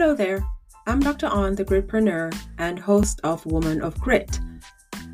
Hello 0.00 0.14
there. 0.14 0.46
I'm 0.86 1.00
Dr. 1.00 1.26
Ahne, 1.26 1.56
the 1.56 1.64
Gritpreneur 1.64 2.32
and 2.58 2.78
host 2.78 3.20
of 3.24 3.44
Woman 3.44 3.82
of 3.82 4.00
Grit, 4.00 4.38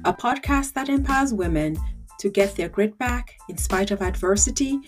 a 0.04 0.12
podcast 0.12 0.74
that 0.74 0.90
empowers 0.90 1.32
women 1.32 1.78
to 2.20 2.28
get 2.28 2.54
their 2.54 2.68
grit 2.68 2.98
back 2.98 3.34
in 3.48 3.56
spite 3.56 3.92
of 3.92 4.02
adversity 4.02 4.78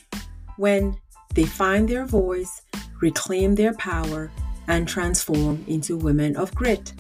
when 0.59 0.95
they 1.35 1.46
find 1.46 1.89
their 1.89 2.04
voice, 2.04 2.61
reclaim 3.00 3.54
their 3.54 3.72
power, 3.72 4.30
and 4.68 4.86
transform 4.86 5.64
into 5.67 5.96
women 5.96 6.36
of 6.36 6.54
grit. 6.54 6.93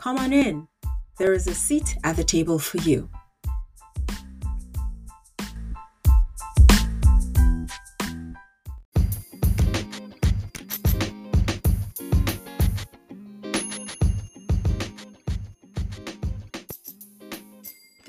Come 0.00 0.18
on 0.18 0.32
in. 0.32 0.66
There 1.18 1.34
is 1.34 1.46
a 1.46 1.54
seat 1.54 1.96
at 2.02 2.16
the 2.16 2.24
table 2.24 2.58
for 2.58 2.78
you. 2.78 3.08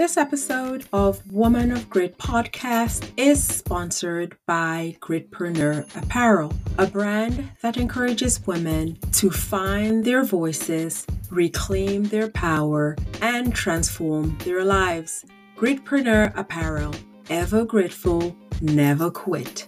This 0.10 0.18
episode 0.18 0.86
of 0.92 1.22
Woman 1.32 1.72
of 1.72 1.88
Grit 1.88 2.18
podcast 2.18 3.12
is 3.16 3.44
sponsored 3.44 4.36
by 4.48 4.98
Gritpreneur 5.02 5.86
Apparel, 5.96 6.52
a 6.80 6.88
brand 6.88 7.48
that 7.62 7.78
encourages 7.78 8.44
women 8.48 8.98
to 9.12 9.30
find 9.30 10.04
their 10.04 10.24
voices, 10.24 11.06
reclaim 11.30 12.06
their 12.06 12.28
power, 12.28 12.98
and 13.22 13.54
transform 13.54 14.36
their 14.40 14.66
lives. 14.66 15.26
Gritpreneur 15.56 16.36
Apparel, 16.36 16.96
ever 17.30 17.64
grateful, 17.64 18.36
never 18.62 19.12
quit. 19.12 19.68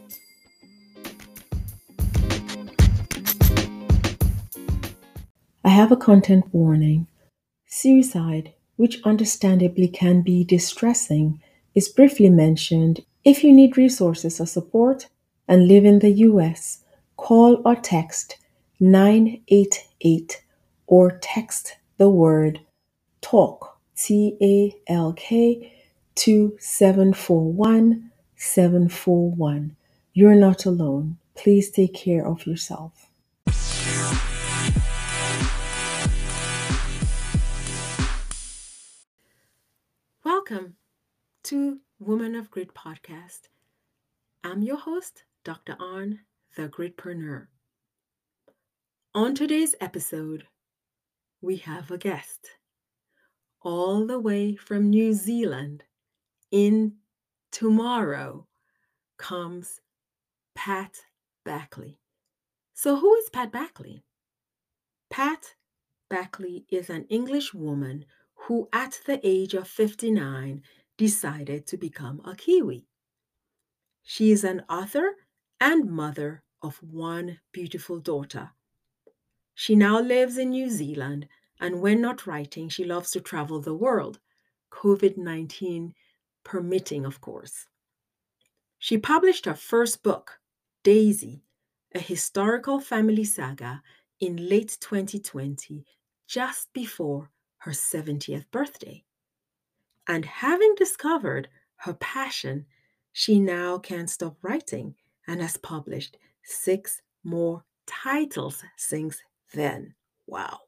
I 5.63 5.69
have 5.69 5.91
a 5.91 5.97
content 5.97 6.45
warning. 6.51 7.05
Suicide 7.67 8.55
which 8.81 8.99
understandably 9.03 9.87
can 9.87 10.23
be 10.23 10.43
distressing, 10.43 11.39
is 11.75 11.87
briefly 11.87 12.31
mentioned. 12.31 13.05
If 13.23 13.43
you 13.43 13.53
need 13.53 13.77
resources 13.77 14.41
or 14.41 14.47
support 14.47 15.07
and 15.47 15.67
live 15.67 15.85
in 15.85 15.99
the 15.99 16.09
US, 16.29 16.79
call 17.15 17.61
or 17.63 17.75
text 17.75 18.37
988 18.79 20.41
or 20.87 21.11
text 21.21 21.75
the 21.97 22.09
word 22.09 22.61
TALK, 23.21 23.77
T 23.95 24.35
A 24.41 24.91
L 24.91 25.13
K, 25.13 25.71
to 26.15 26.57
741 26.59 28.09
741. 28.35 29.75
You're 30.15 30.33
not 30.33 30.65
alone. 30.65 31.17
Please 31.35 31.69
take 31.69 31.93
care 31.93 32.25
of 32.25 32.47
yourself. 32.47 33.10
Welcome 40.51 40.75
to 41.45 41.79
Woman 41.97 42.35
of 42.35 42.51
Grit 42.51 42.73
podcast. 42.73 43.47
I'm 44.43 44.61
your 44.61 44.75
host, 44.75 45.23
Dr. 45.45 45.77
Ahne, 45.79 46.19
the 46.57 46.67
Gritpreneur. 46.67 47.47
On 49.15 49.33
today's 49.33 49.75
episode, 49.79 50.43
we 51.41 51.55
have 51.57 51.89
a 51.89 51.97
guest 51.97 52.49
all 53.61 54.05
the 54.05 54.19
way 54.19 54.57
from 54.57 54.89
New 54.89 55.13
Zealand. 55.13 55.85
In 56.51 56.95
tomorrow 57.53 58.45
comes 59.17 59.79
Pat 60.53 60.97
Backley. 61.45 61.97
So, 62.73 62.97
who 62.97 63.15
is 63.15 63.29
Pat 63.29 63.53
Backley? 63.53 64.03
Pat 65.09 65.55
Backley 66.09 66.65
is 66.69 66.89
an 66.89 67.05
English 67.05 67.53
woman 67.53 68.03
who 68.45 68.67
at 68.73 68.99
the 69.05 69.19
age 69.23 69.53
of 69.53 69.67
59 69.67 70.63
decided 70.97 71.67
to 71.67 71.77
become 71.77 72.21
a 72.25 72.35
Kiwi. 72.35 72.87
She 74.03 74.31
is 74.31 74.43
an 74.43 74.63
author 74.67 75.15
and 75.59 75.91
mother 75.91 76.43
of 76.61 76.77
one 76.81 77.39
beautiful 77.51 77.99
daughter. 77.99 78.51
She 79.53 79.75
now 79.75 79.99
lives 79.99 80.37
in 80.37 80.49
New 80.49 80.69
Zealand, 80.71 81.27
and 81.59 81.81
when 81.81 82.01
not 82.01 82.25
writing, 82.25 82.67
she 82.67 82.83
loves 82.83 83.11
to 83.11 83.21
travel 83.21 83.59
the 83.59 83.75
world, 83.75 84.19
COVID 84.71 85.17
19 85.17 85.93
permitting, 86.43 87.05
of 87.05 87.21
course. 87.21 87.67
She 88.79 88.97
published 88.97 89.45
her 89.45 89.53
first 89.53 90.01
book, 90.01 90.39
Daisy, 90.83 91.43
a 91.93 91.99
historical 91.99 92.79
family 92.79 93.23
saga, 93.23 93.83
in 94.19 94.49
late 94.49 94.77
2020, 94.81 95.85
just 96.27 96.73
before 96.73 97.29
her 97.61 97.71
70th 97.71 98.45
birthday. 98.51 99.03
And 100.07 100.25
having 100.25 100.73
discovered 100.75 101.47
her 101.77 101.93
passion, 101.93 102.65
she 103.13 103.39
now 103.39 103.77
can't 103.77 104.09
stop 104.09 104.37
writing 104.41 104.95
and 105.27 105.41
has 105.41 105.57
published 105.57 106.17
six 106.43 107.01
more 107.23 107.63
titles 107.85 108.63
since 108.77 109.19
then. 109.53 109.93
Wow. 110.25 110.59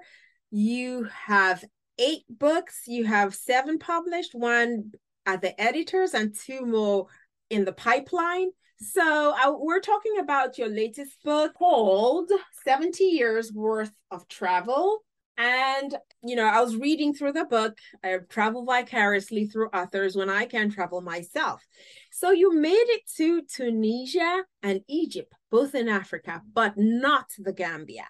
You 0.51 1.09
have 1.25 1.65
eight 1.99 2.23
books, 2.29 2.83
you 2.87 3.03
have 3.03 3.35
seven 3.35 3.77
published, 3.77 4.33
one 4.33 4.93
at 5.25 5.41
the 5.41 5.59
editors 5.59 6.13
and 6.13 6.35
two 6.35 6.65
more 6.65 7.07
in 7.49 7.65
the 7.65 7.73
pipeline. 7.73 8.49
So 8.79 9.33
uh, 9.33 9.53
we're 9.57 9.79
talking 9.79 10.19
about 10.19 10.57
your 10.57 10.67
latest 10.67 11.23
book 11.23 11.53
called 11.55 12.31
70 12.65 13.03
Years 13.03 13.51
Worth 13.53 13.91
of 14.11 14.27
Travel. 14.27 14.99
And, 15.37 15.95
you 16.23 16.35
know, 16.35 16.45
I 16.45 16.61
was 16.61 16.75
reading 16.75 17.13
through 17.13 17.31
the 17.31 17.45
book. 17.45 17.77
I 18.03 18.17
travel 18.29 18.65
vicariously 18.65 19.47
through 19.47 19.69
authors 19.69 20.15
when 20.15 20.29
I 20.29 20.45
can 20.45 20.69
travel 20.69 21.01
myself. 21.01 21.65
So 22.11 22.31
you 22.31 22.53
made 22.53 22.71
it 22.71 23.01
to 23.17 23.41
Tunisia 23.43 24.43
and 24.61 24.81
Egypt, 24.87 25.33
both 25.49 25.73
in 25.73 25.89
Africa, 25.89 26.41
but 26.53 26.73
not 26.77 27.25
the 27.39 27.53
Gambia 27.53 28.05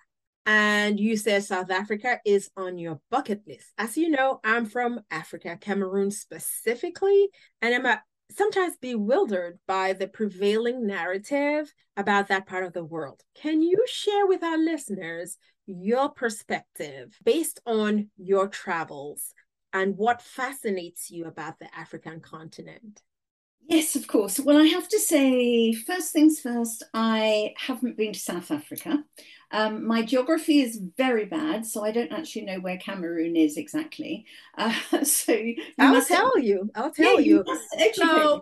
and 0.46 1.00
you 1.00 1.16
said 1.16 1.44
South 1.44 1.72
Africa 1.72 2.20
is 2.26 2.50
on 2.58 2.78
your 2.78 3.00
bucket 3.10 3.42
list. 3.48 3.72
As 3.78 3.98
you 3.98 4.10
know, 4.10 4.40
I'm 4.44 4.66
from 4.66 5.02
Africa, 5.10 5.58
Cameroon 5.60 6.12
specifically, 6.12 7.30
and 7.62 7.74
I'm 7.74 7.86
a, 7.86 8.02
sometimes 8.32 8.76
bewildered 8.78 9.60
by 9.68 9.94
the 9.94 10.08
prevailing 10.08 10.86
narrative 10.86 11.74
about 11.96 12.28
that 12.28 12.46
part 12.46 12.66
of 12.66 12.74
the 12.74 12.84
world. 12.84 13.22
Can 13.36 13.62
you 13.62 13.84
share 13.88 14.28
with 14.28 14.44
our 14.44 14.58
listeners 14.58 15.38
your 15.66 16.10
perspective 16.10 17.18
based 17.24 17.62
on 17.66 18.10
your 18.18 18.48
travels 18.48 19.34
and 19.72 19.98
what 19.98 20.22
fascinates 20.22 21.10
you 21.10 21.26
about 21.26 21.60
the 21.60 21.74
African 21.76 22.20
continent? 22.20 23.02
Yes, 23.68 23.96
of 23.96 24.08
course. 24.08 24.40
Well, 24.40 24.58
I 24.58 24.66
have 24.66 24.88
to 24.90 25.00
say, 25.00 25.74
first 25.74 26.12
things 26.12 26.40
first, 26.40 26.84
I 26.94 27.54
haven't 27.58 27.98
been 27.98 28.14
to 28.14 28.20
South 28.20 28.52
Africa. 28.52 29.04
Um, 29.52 29.86
my 29.86 30.02
geography 30.02 30.62
is 30.62 30.82
very 30.98 31.26
bad, 31.26 31.66
so 31.66 31.84
I 31.86 31.92
don't 31.92 32.12
actually 32.12 32.46
know 32.46 32.60
where 32.60 32.78
Cameroon 32.78 33.36
is 33.36 33.58
exactly. 33.58 34.26
Uh, 34.58 35.04
so 35.04 35.36
I'll 35.80 36.06
tell 36.06 36.38
you. 36.38 36.70
I'll 36.76 36.92
tell 36.92 37.20
yeah, 37.20 37.26
you. 37.26 37.44
you 37.48 37.94
so 37.94 38.42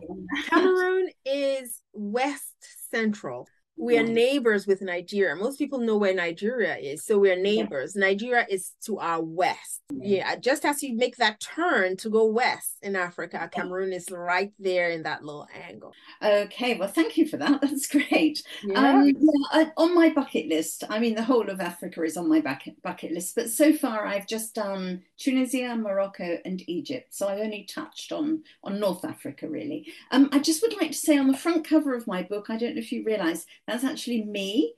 Cameroon 0.50 1.10
is 1.26 1.82
west 1.94 2.54
central 2.92 3.48
we 3.82 3.98
are 3.98 4.04
neighbors 4.04 4.68
with 4.68 4.82
Nigeria. 4.82 5.36
Most 5.36 5.58
people 5.58 5.80
know 5.80 5.98
where 5.98 6.14
Nigeria 6.14 6.78
is, 6.78 7.04
so 7.04 7.18
we're 7.18 7.36
neighbors. 7.36 7.94
Yeah. 7.96 8.02
Nigeria 8.08 8.46
is 8.48 8.74
to 8.86 9.00
our 9.00 9.22
west. 9.22 9.82
Yeah, 9.92 10.36
just 10.36 10.66
as 10.66 10.84
you 10.84 10.96
make 10.96 11.18
that 11.18 11.40
turn 11.40 11.98
to 11.98 12.10
go 12.10 12.26
west 12.26 12.78
in 12.82 12.96
Africa, 12.96 13.50
Cameroon 13.52 13.92
is 13.92 14.10
right 14.10 14.54
there 14.60 14.92
in 14.92 15.04
that 15.04 15.24
little 15.24 15.48
angle. 15.68 15.94
Okay, 16.22 16.78
well, 16.78 16.88
thank 16.88 17.18
you 17.18 17.28
for 17.28 17.38
that. 17.38 17.62
That's 17.62 17.88
great. 17.88 18.44
Yeah. 18.64 18.80
Um, 18.80 19.08
yeah, 19.08 19.14
I, 19.52 19.72
on 19.76 19.96
my 19.96 20.10
bucket 20.10 20.48
list, 20.48 20.84
I 20.90 21.00
mean, 21.00 21.16
the 21.16 21.24
whole 21.24 21.50
of 21.50 21.60
Africa 21.60 22.04
is 22.04 22.18
on 22.18 22.30
my 22.30 22.40
bucket 22.40 22.82
bucket 22.84 23.12
list, 23.12 23.36
but 23.36 23.50
so 23.50 23.74
far 23.74 24.06
I've 24.06 24.28
just 24.28 24.54
done 24.54 25.02
Tunisia, 25.18 25.76
Morocco, 25.76 26.38
and 26.46 26.62
Egypt. 26.70 27.16
So 27.16 27.28
I've 27.28 27.40
only 27.40 27.64
touched 27.64 28.12
on 28.12 28.44
on 28.64 28.80
North 28.80 29.04
Africa 29.04 29.50
really. 29.50 29.92
Um, 30.12 30.30
I 30.32 30.40
just 30.40 30.62
would 30.62 30.80
like 30.80 30.92
to 30.92 30.98
say 30.98 31.18
on 31.18 31.28
the 31.28 31.38
front 31.38 31.68
cover 31.68 31.96
of 31.96 32.08
my 32.08 32.22
book, 32.22 32.50
I 32.50 32.58
don't 32.58 32.76
know 32.76 32.80
if 32.80 32.92
you 32.92 33.04
realise 33.04 33.46
that's 33.72 33.84
actually 33.84 34.24
me 34.24 34.74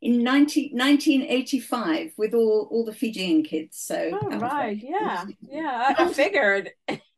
in 0.00 0.22
19, 0.22 0.70
1985 0.72 2.12
with 2.16 2.34
all, 2.34 2.68
all 2.70 2.84
the 2.84 2.92
Fijian 2.92 3.42
kids. 3.42 3.78
So 3.78 4.18
oh, 4.20 4.38
right, 4.38 4.78
yeah, 4.80 5.24
yeah, 5.42 5.94
I, 5.98 6.04
I 6.04 6.12
figured 6.12 6.70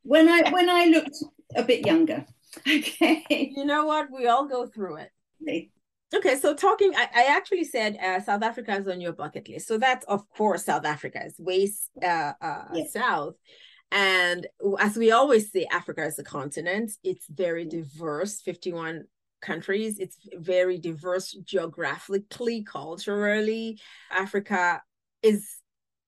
when 0.02 0.28
I 0.28 0.50
when 0.50 0.68
I 0.68 0.86
looked 0.86 1.16
a 1.54 1.62
bit 1.62 1.86
younger. 1.86 2.24
Okay, 2.66 3.52
you 3.56 3.64
know 3.64 3.84
what? 3.84 4.08
We 4.10 4.26
all 4.26 4.44
go 4.48 4.66
through 4.66 4.96
it. 4.96 5.10
Okay. 5.40 5.70
Okay, 6.12 6.34
so 6.34 6.52
talking, 6.52 6.92
I, 6.96 7.08
I 7.14 7.36
actually 7.36 7.62
said 7.62 7.96
uh, 8.02 8.18
South 8.20 8.42
Africa 8.42 8.76
is 8.76 8.88
on 8.88 9.00
your 9.00 9.12
bucket 9.12 9.48
list. 9.48 9.68
So 9.68 9.78
that's, 9.78 10.04
of 10.06 10.28
course, 10.30 10.64
South 10.64 10.84
Africa 10.84 11.24
is 11.24 11.36
way 11.38 11.70
uh, 12.02 12.32
uh, 12.40 12.64
yes. 12.74 12.92
south. 12.92 13.36
And 13.92 14.48
as 14.80 14.96
we 14.96 15.12
always 15.12 15.52
say, 15.52 15.68
Africa 15.70 16.04
is 16.04 16.18
a 16.18 16.24
continent. 16.24 16.90
It's 17.04 17.28
very 17.28 17.64
diverse, 17.64 18.40
51 18.40 19.04
countries. 19.40 19.98
It's 19.98 20.16
very 20.34 20.78
diverse 20.78 21.32
geographically, 21.32 22.62
culturally. 22.62 23.78
Africa 24.10 24.82
is 25.22 25.48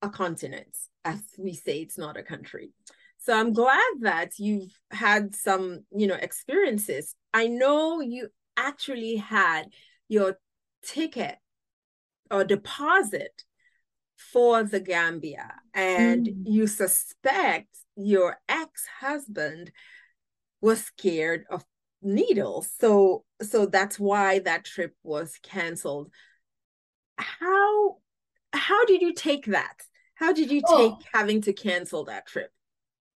a 0.02 0.08
continent, 0.08 0.76
as 1.04 1.20
we 1.38 1.54
say, 1.54 1.80
it's 1.80 1.98
not 1.98 2.16
a 2.16 2.22
country. 2.22 2.72
So 3.18 3.32
I'm 3.38 3.52
glad 3.52 3.92
that 4.00 4.32
you've 4.38 4.76
had 4.90 5.34
some, 5.34 5.84
you 5.96 6.08
know, 6.08 6.16
experiences. 6.16 7.14
I 7.32 7.46
know 7.46 8.00
you 8.00 8.28
actually 8.56 9.16
had 9.16 9.66
your 10.08 10.38
ticket 10.84 11.36
or 12.30 12.44
deposit 12.44 13.44
for 14.16 14.64
the 14.64 14.80
Gambia 14.80 15.52
and 15.74 16.26
mm. 16.26 16.34
you 16.44 16.66
suspect 16.66 17.68
your 17.96 18.38
ex-husband 18.48 19.70
was 20.60 20.82
scared 20.82 21.44
of 21.50 21.64
needles 22.02 22.70
so 22.78 23.24
so 23.40 23.66
that's 23.66 23.98
why 23.98 24.38
that 24.40 24.64
trip 24.64 24.94
was 25.02 25.38
canceled 25.42 26.10
how 27.18 27.96
how 28.52 28.84
did 28.84 29.00
you 29.00 29.14
take 29.14 29.46
that 29.46 29.82
how 30.14 30.32
did 30.32 30.50
you 30.50 30.60
take 30.60 30.92
oh. 30.92 30.98
having 31.12 31.40
to 31.40 31.52
cancel 31.52 32.04
that 32.04 32.26
trip 32.26 32.50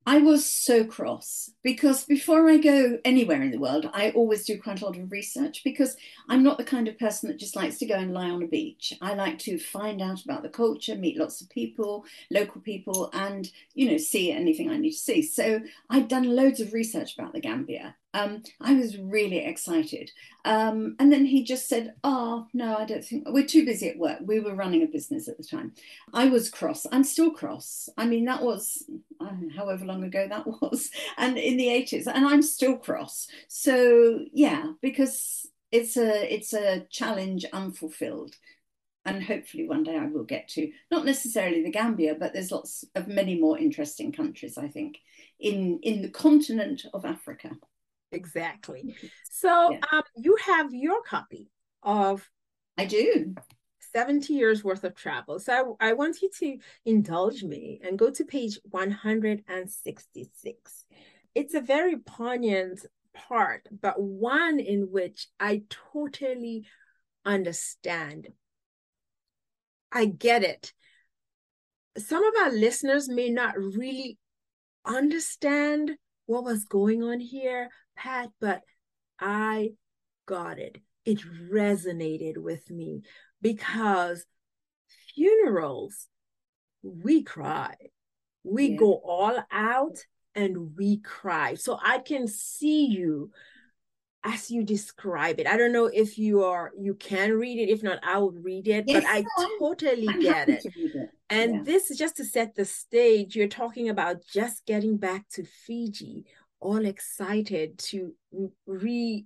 I 0.05 0.17
was 0.17 0.45
so 0.45 0.83
cross 0.83 1.49
because 1.63 2.03
before 2.03 2.49
I 2.49 2.57
go 2.57 2.99
anywhere 3.05 3.41
in 3.41 3.51
the 3.51 3.59
world, 3.59 3.89
I 3.93 4.09
always 4.11 4.45
do 4.45 4.59
quite 4.59 4.81
a 4.81 4.85
lot 4.85 4.97
of 4.97 5.11
research 5.11 5.61
because 5.63 5.95
I'm 6.27 6.43
not 6.43 6.57
the 6.57 6.65
kind 6.65 6.89
of 6.89 6.99
person 6.99 7.29
that 7.29 7.39
just 7.39 7.55
likes 7.55 7.77
to 7.77 7.85
go 7.85 7.95
and 7.95 8.13
lie 8.13 8.29
on 8.29 8.43
a 8.43 8.47
beach. 8.47 8.93
I 9.01 9.13
like 9.13 9.39
to 9.39 9.57
find 9.57 10.01
out 10.01 10.21
about 10.21 10.43
the 10.43 10.49
culture, 10.49 10.95
meet 10.95 11.17
lots 11.17 11.39
of 11.39 11.49
people, 11.49 12.03
local 12.29 12.59
people, 12.59 13.11
and 13.13 13.49
you 13.75 13.89
know, 13.89 13.97
see 13.97 14.29
anything 14.29 14.69
I 14.69 14.77
need 14.77 14.91
to 14.91 14.97
see. 14.97 15.21
So 15.21 15.61
I'd 15.89 16.09
done 16.09 16.35
loads 16.35 16.59
of 16.59 16.73
research 16.73 17.17
about 17.17 17.31
the 17.31 17.39
Gambia 17.39 17.95
um, 18.13 18.43
I 18.61 18.73
was 18.73 18.97
really 18.97 19.39
excited. 19.39 20.11
Um, 20.45 20.95
and 20.99 21.11
then 21.11 21.25
he 21.25 21.43
just 21.43 21.67
said, 21.67 21.95
Oh, 22.03 22.47
no, 22.53 22.77
I 22.77 22.85
don't 22.85 23.03
think 23.03 23.23
we're 23.27 23.45
too 23.45 23.65
busy 23.65 23.89
at 23.89 23.97
work. 23.97 24.19
We 24.21 24.39
were 24.39 24.55
running 24.55 24.83
a 24.83 24.87
business 24.87 25.27
at 25.27 25.37
the 25.37 25.43
time. 25.43 25.73
I 26.13 26.27
was 26.27 26.49
cross. 26.49 26.85
I'm 26.91 27.03
still 27.03 27.31
cross. 27.31 27.89
I 27.97 28.05
mean, 28.05 28.25
that 28.25 28.43
was 28.43 28.83
however 29.55 29.85
long 29.85 30.03
ago 30.03 30.27
that 30.27 30.45
was, 30.61 30.91
and 31.17 31.37
in 31.37 31.57
the 31.57 31.67
80s, 31.67 32.07
and 32.07 32.25
I'm 32.25 32.41
still 32.41 32.77
cross. 32.77 33.27
So, 33.47 34.19
yeah, 34.31 34.73
because 34.81 35.47
it's 35.71 35.97
a 35.97 36.33
it's 36.33 36.53
a 36.53 36.85
challenge 36.91 37.45
unfulfilled 37.51 38.35
and 39.05 39.23
hopefully 39.23 39.67
one 39.67 39.83
day 39.83 39.97
I 39.97 40.05
will 40.05 40.23
get 40.23 40.47
to 40.49 40.71
not 40.91 41.05
necessarily 41.05 41.63
the 41.63 41.71
Gambia, 41.71 42.15
but 42.15 42.31
there's 42.31 42.51
lots 42.51 42.85
of 42.95 43.07
many 43.07 43.37
more 43.39 43.57
interesting 43.57 44.11
countries 44.11 44.57
I 44.57 44.67
think 44.67 44.99
in 45.39 45.79
in 45.81 46.01
the 46.01 46.09
continent 46.09 46.83
of 46.93 47.05
Africa. 47.05 47.51
Exactly. 48.13 48.95
So 49.35 49.71
yeah. 49.71 49.79
um, 49.91 50.03
you 50.15 50.37
have 50.45 50.73
your 50.73 51.01
copy 51.01 51.49
of. 51.81 52.29
I 52.77 52.85
do. 52.85 53.33
70 53.93 54.33
years 54.33 54.63
worth 54.63 54.83
of 54.83 54.95
travel. 54.95 55.39
So 55.39 55.77
I, 55.79 55.89
I 55.89 55.93
want 55.93 56.21
you 56.21 56.29
to 56.39 56.57
indulge 56.85 57.43
me 57.43 57.79
and 57.83 57.99
go 57.99 58.09
to 58.09 58.23
page 58.23 58.57
166. 58.69 60.85
It's 61.35 61.55
a 61.55 61.61
very 61.61 61.97
poignant 61.97 62.85
part, 63.13 63.67
but 63.81 64.01
one 64.01 64.59
in 64.59 64.91
which 64.91 65.27
I 65.39 65.63
totally 65.93 66.65
understand. 67.25 68.27
I 69.91 70.05
get 70.05 70.43
it. 70.43 70.73
Some 71.97 72.23
of 72.23 72.33
our 72.43 72.51
listeners 72.51 73.09
may 73.09 73.29
not 73.29 73.57
really 73.57 74.19
understand 74.85 75.91
what 76.25 76.43
was 76.43 76.65
going 76.65 77.03
on 77.03 77.19
here, 77.19 77.69
Pat, 77.95 78.29
but 78.39 78.61
I 79.19 79.71
got 80.25 80.59
it. 80.59 80.77
It 81.05 81.19
resonated 81.51 82.37
with 82.37 82.69
me 82.69 83.01
because 83.41 84.25
funerals, 85.15 86.07
we 86.81 87.23
cry. 87.23 87.75
We 88.43 88.67
yeah. 88.67 88.77
go 88.77 88.93
all 89.03 89.37
out 89.51 89.97
and 90.35 90.75
we 90.77 90.97
cry. 90.97 91.55
So 91.55 91.79
I 91.83 91.99
can 91.99 92.27
see 92.27 92.85
you 92.85 93.31
as 94.23 94.49
you 94.49 94.63
describe 94.63 95.39
it. 95.39 95.47
I 95.47 95.57
don't 95.57 95.73
know 95.73 95.87
if 95.87 96.17
you 96.17 96.43
are 96.43 96.71
you 96.79 96.95
can 96.95 97.33
read 97.33 97.59
it. 97.59 97.71
If 97.71 97.83
not, 97.83 97.99
I 98.03 98.17
will 98.19 98.31
read 98.31 98.67
it. 98.67 98.85
Yes, 98.87 99.03
but 99.03 99.09
I 99.09 99.25
totally 99.59 100.07
I'm 100.07 100.21
get 100.21 100.49
it. 100.49 100.63
it. 100.65 101.09
And 101.29 101.55
yeah. 101.55 101.61
this 101.63 101.91
is 101.91 101.97
just 101.97 102.17
to 102.17 102.25
set 102.25 102.55
the 102.55 102.65
stage. 102.65 103.35
You're 103.35 103.47
talking 103.47 103.89
about 103.89 104.17
just 104.31 104.65
getting 104.65 104.97
back 104.97 105.27
to 105.33 105.43
Fiji 105.43 106.25
all 106.63 106.85
excited 106.85 107.77
to 107.77 108.13
reconnect 108.67 109.25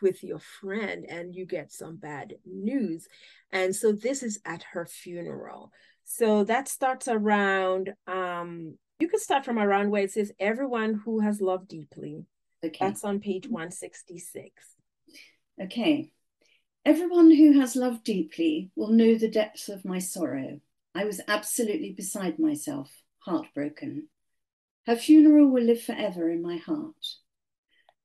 with 0.00 0.22
your 0.22 0.38
friend 0.38 1.04
and 1.08 1.34
you 1.34 1.44
get 1.44 1.72
some 1.72 1.96
bad 1.96 2.34
news. 2.46 3.06
And 3.50 3.74
so 3.74 3.92
this 3.92 4.22
is 4.22 4.40
at 4.44 4.62
her 4.72 4.86
funeral. 4.86 5.72
So 6.04 6.44
that 6.44 6.68
starts 6.68 7.08
around, 7.08 7.92
um, 8.06 8.78
you 8.98 9.08
could 9.08 9.20
start 9.20 9.44
from 9.44 9.58
around 9.58 9.90
where 9.90 10.04
it 10.04 10.12
says, 10.12 10.32
everyone 10.40 10.94
who 11.04 11.20
has 11.20 11.40
loved 11.40 11.68
deeply. 11.68 12.24
Okay. 12.64 12.78
That's 12.80 13.04
on 13.04 13.20
page 13.20 13.46
166. 13.48 14.50
Okay. 15.62 16.10
Everyone 16.84 17.30
who 17.30 17.60
has 17.60 17.76
loved 17.76 18.04
deeply 18.04 18.70
will 18.74 18.88
know 18.88 19.16
the 19.16 19.30
depth 19.30 19.68
of 19.68 19.84
my 19.84 19.98
sorrow. 19.98 20.60
I 20.94 21.04
was 21.04 21.20
absolutely 21.28 21.92
beside 21.92 22.38
myself, 22.38 22.90
heartbroken. 23.18 24.08
Her 24.88 24.96
funeral 24.96 25.48
will 25.48 25.64
live 25.64 25.82
forever 25.82 26.30
in 26.30 26.40
my 26.40 26.56
heart. 26.56 27.16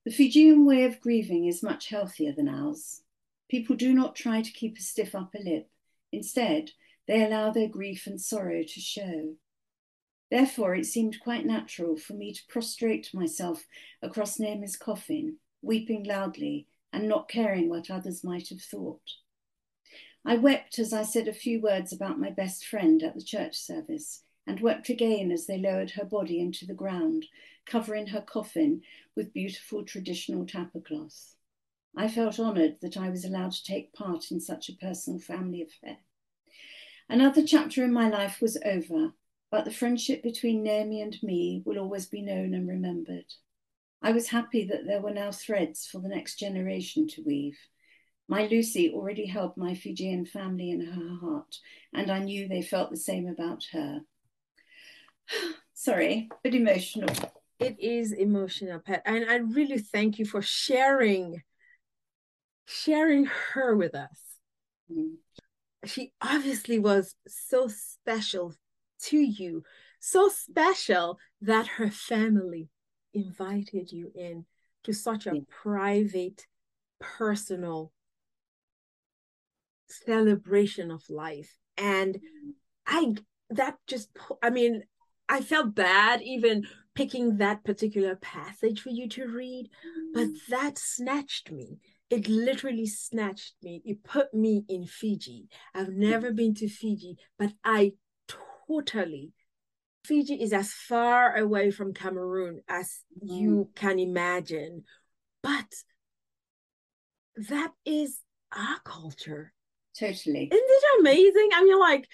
The 0.04 0.12
Fijian 0.12 0.66
way 0.66 0.84
of 0.84 1.00
grieving 1.00 1.46
is 1.46 1.63
much 1.63 1.88
healthier 1.88 2.34
than 2.34 2.50
ours. 2.50 3.04
People 3.50 3.78
do 3.78 3.94
not 3.94 4.18
try 4.18 4.42
to 4.42 4.52
keep 4.52 4.78
a 4.78 4.82
stiff 4.82 5.16
upper 5.16 5.40
lip. 5.40 5.70
Instead, 6.12 6.72
they 7.08 7.24
allow 7.24 7.52
their 7.52 7.70
grief 7.70 8.06
and 8.06 8.20
sorrow 8.20 8.63
to 8.63 8.80
show. 8.82 9.36
Therefore, 10.30 10.75
it 10.75 10.86
seemed 10.86 11.22
quite 11.22 11.46
natural 11.46 11.96
for 11.96 12.16
me 12.16 12.34
to 12.34 12.48
prostrate 12.50 13.13
myself 13.13 13.66
across 14.02 14.38
Naomi's 14.38 14.75
coffin, 14.75 15.38
weeping 15.62 16.04
loudly 16.04 16.68
and 16.92 17.08
not 17.08 17.30
caring 17.30 17.70
what 17.70 17.90
others 17.90 18.25
might 18.25 18.50
have 18.50 18.62
thought. 18.62 19.10
I 20.25 20.36
wept 20.36 20.80
as 20.80 20.92
I 20.92 21.04
said 21.04 21.30
a 21.30 21.34
few 21.34 21.62
words 21.62 21.94
about 21.94 22.20
my 22.20 22.30
best 22.30 22.66
friend 22.66 23.02
at 23.04 23.16
the 23.16 23.24
church 23.24 23.56
service 23.56 24.24
and 24.46 24.60
wept 24.60 24.90
again 24.90 25.32
as 25.32 25.46
they 25.46 25.58
lowered 25.58 25.92
her 25.92 26.06
body 26.06 26.40
into 26.40 26.66
the 26.66 26.74
ground, 26.74 27.26
covering 27.66 28.08
her 28.08 28.22
coffin 28.22 28.82
with 29.16 29.34
beautiful 29.34 29.84
traditional 29.84 30.46
tablecloth. 30.46 31.36
I 31.96 32.08
felt 32.08 32.40
honoured 32.40 32.78
that 32.82 32.98
I 32.98 33.10
was 33.10 33.24
allowed 33.24 33.52
to 33.52 33.64
take 33.64 33.94
part 33.94 34.32
in 34.32 34.40
such 34.40 34.70
a 34.70 34.76
personal 34.76 35.20
family 35.20 35.62
affair. 35.62 35.98
Another 37.08 37.46
chapter 37.46 37.84
in 37.84 37.94
my 37.94 38.10
life 38.10 38.42
was 38.42 38.58
over, 38.66 39.14
but 39.52 39.66
the 39.66 39.72
friendship 39.72 40.24
between 40.24 40.64
Naomi 40.64 41.02
and 41.02 41.22
me 41.22 41.62
will 41.66 41.78
always 41.78 42.08
be 42.08 42.22
known 42.22 42.54
and 42.54 42.68
remembered. 42.68 43.26
I 44.02 44.12
was 44.12 44.30
happy 44.30 44.66
that 44.66 44.86
there 44.86 45.00
were 45.00 45.14
now 45.14 45.32
threads 45.32 45.86
for 45.86 46.00
the 46.00 46.10
next 46.10 46.40
generation 46.40 47.08
to 47.10 47.24
weave. 47.24 47.58
My 48.28 48.48
Lucy 48.48 48.92
already 48.92 49.28
held 49.28 49.56
my 49.56 49.76
Fijian 49.76 50.26
family 50.26 50.72
in 50.72 50.82
her 50.82 51.16
heart, 51.22 51.60
and 51.94 52.10
I 52.10 52.20
knew 52.20 52.48
they 52.48 52.62
felt 52.62 52.90
the 52.90 52.98
same 52.98 53.28
about 53.28 53.66
her. 53.72 54.02
Sorry, 55.74 56.30
but 56.44 56.53
emotional. 56.53 57.13
It 57.60 57.80
is 57.80 58.12
emotional, 58.12 58.80
Pat, 58.80 59.03
and 59.06 59.30
I 59.30 59.36
really 59.36 59.77
thank 59.77 60.20
you 60.20 60.25
for 60.25 60.42
sharing 60.42 61.42
sharing 62.65 63.25
her 63.25 63.75
with 63.75 63.96
us. 63.96 64.38
Mm. 64.92 65.15
She 65.86 66.13
obviously 66.22 66.80
was 66.80 67.15
so 67.27 67.68
special 67.68 68.56
to 69.03 69.18
you, 69.18 69.63
so 70.00 70.30
special 70.30 71.20
that 71.42 71.68
her 71.68 71.92
family 71.92 72.70
invited 73.13 73.92
you 73.92 74.12
in 74.15 74.46
to 74.84 74.94
such 74.94 75.27
a 75.27 75.36
yeah. 75.36 75.42
private, 75.50 76.48
personal 77.00 77.92
celebration 79.88 80.92
of 80.92 81.10
life. 81.10 81.58
And 81.77 82.20
I, 82.88 83.15
that 83.50 83.77
just, 83.88 84.10
I 84.42 84.50
mean, 84.50 84.84
I 85.30 85.42
felt 85.42 85.75
bad 85.75 86.22
even 86.22 86.68
picking 86.96 87.38
that 87.38 87.63
particular 87.63 88.15
passage 88.15 88.82
for 88.82 88.89
you 88.89 89.10
to 89.10 89.27
read, 89.27 89.70
but 90.13 90.27
mm. 90.27 90.38
that 90.50 90.77
snatched 90.77 91.51
me. 91.51 91.80
It 92.10 92.27
literally 92.27 92.86
snatched 92.86 93.56
me. 93.63 93.82
It 93.84 94.03
put 94.03 94.34
me 94.34 94.63
in 94.70 94.86
Fiji. 94.86 95.48
I've 95.74 95.89
never 95.89 96.32
been 96.32 96.53
to 96.56 96.70
Fiji, 96.70 97.18
but 97.39 97.53
I 97.63 97.94
totally 98.68 99.34
Fiji 100.06 100.36
is 100.42 100.51
as 100.51 100.74
far 100.74 101.36
away 101.38 101.72
from 101.72 101.94
Cameroon 101.94 102.62
as 102.68 103.00
mm. 103.24 103.39
you 103.39 103.70
can 103.75 104.00
imagine. 104.00 104.84
But 105.42 105.74
that 107.50 107.72
is 107.86 108.20
our 108.56 108.80
culture. 108.84 109.53
Totally. 109.98 110.50
Isn't 110.51 110.51
it 110.51 111.00
amazing? 111.00 111.50
I 111.53 111.63
mean, 111.63 111.80
like, 111.80 112.08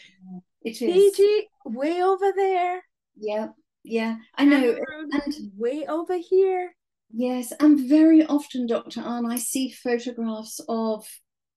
it 0.61 0.81
is. 0.81 1.15
Fiji, 1.15 1.49
way 1.65 2.01
over 2.03 2.31
there. 2.35 2.83
Yeah, 3.19 3.47
yeah. 3.83 4.17
I 4.35 4.45
know. 4.45 4.77
and 5.11 5.51
way 5.57 5.85
over 5.87 6.17
here. 6.17 6.73
Yes, 7.11 7.51
and 7.59 7.89
very 7.89 8.25
often, 8.25 8.67
Dr. 8.67 9.01
Ahne, 9.01 9.25
I 9.31 9.37
see 9.37 9.71
photographs 9.71 10.59
of 10.67 11.07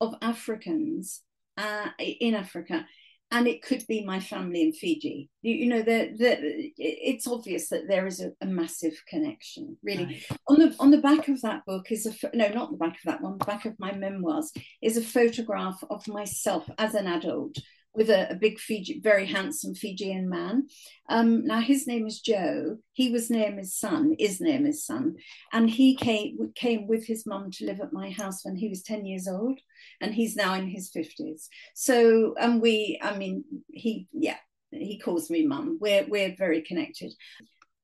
of 0.00 0.14
Africans 0.20 1.22
uh, 1.56 1.88
in 1.98 2.34
Africa 2.34 2.86
and 3.32 3.48
it 3.48 3.62
could 3.62 3.82
be 3.88 4.04
my 4.04 4.20
family 4.20 4.60
in 4.60 4.72
Fiji. 4.72 5.30
You, 5.40 5.54
you 5.54 5.66
know, 5.66 5.80
the, 5.80 6.14
the, 6.16 6.70
it's 6.76 7.26
obvious 7.26 7.70
that 7.70 7.88
there 7.88 8.06
is 8.06 8.20
a, 8.20 8.32
a 8.42 8.46
massive 8.46 8.92
connection. 9.08 9.78
Really, 9.82 10.04
right. 10.04 10.38
on 10.48 10.58
the 10.58 10.76
on 10.78 10.90
the 10.90 10.98
back 10.98 11.28
of 11.28 11.40
that 11.40 11.64
book 11.64 11.90
is 11.90 12.06
a 12.06 12.36
no, 12.36 12.48
not 12.48 12.70
the 12.70 12.76
back 12.76 12.94
of 12.94 13.04
that 13.06 13.22
one. 13.22 13.38
The 13.38 13.46
back 13.46 13.64
of 13.64 13.78
my 13.78 13.92
memoirs 13.92 14.52
is 14.82 14.98
a 14.98 15.02
photograph 15.02 15.82
of 15.88 16.06
myself 16.06 16.68
as 16.76 16.94
an 16.94 17.06
adult 17.06 17.56
with 17.94 18.08
a, 18.08 18.30
a, 18.30 18.34
big 18.34 18.58
Fiji, 18.58 19.00
very 19.00 19.26
handsome 19.26 19.74
Fijian 19.74 20.28
man. 20.28 20.68
Um, 21.08 21.44
now 21.44 21.60
his 21.60 21.86
name 21.86 22.06
is 22.06 22.20
Joe. 22.20 22.78
He 22.92 23.10
was 23.10 23.30
Naomi's 23.30 23.74
son, 23.74 24.14
is 24.18 24.40
Naomi's 24.40 24.84
son, 24.84 25.16
and 25.52 25.68
he 25.68 25.94
came 25.94 26.52
came 26.54 26.86
with 26.86 27.06
his 27.06 27.26
mum 27.26 27.50
to 27.52 27.66
live 27.66 27.80
at 27.80 27.92
my 27.92 28.10
house 28.10 28.44
when 28.44 28.56
he 28.56 28.68
was 28.68 28.82
ten 28.82 29.04
years 29.04 29.28
old, 29.28 29.58
and 30.00 30.14
he's 30.14 30.36
now 30.36 30.54
in 30.54 30.68
his 30.68 30.90
fifties. 30.90 31.48
So, 31.74 32.34
and 32.40 32.62
we, 32.62 32.98
I 33.02 33.16
mean, 33.16 33.44
he, 33.68 34.06
yeah, 34.12 34.38
he 34.70 34.98
calls 34.98 35.28
me 35.28 35.46
mum. 35.46 35.78
We're 35.80 36.06
we're 36.08 36.34
very 36.36 36.62
connected. 36.62 37.12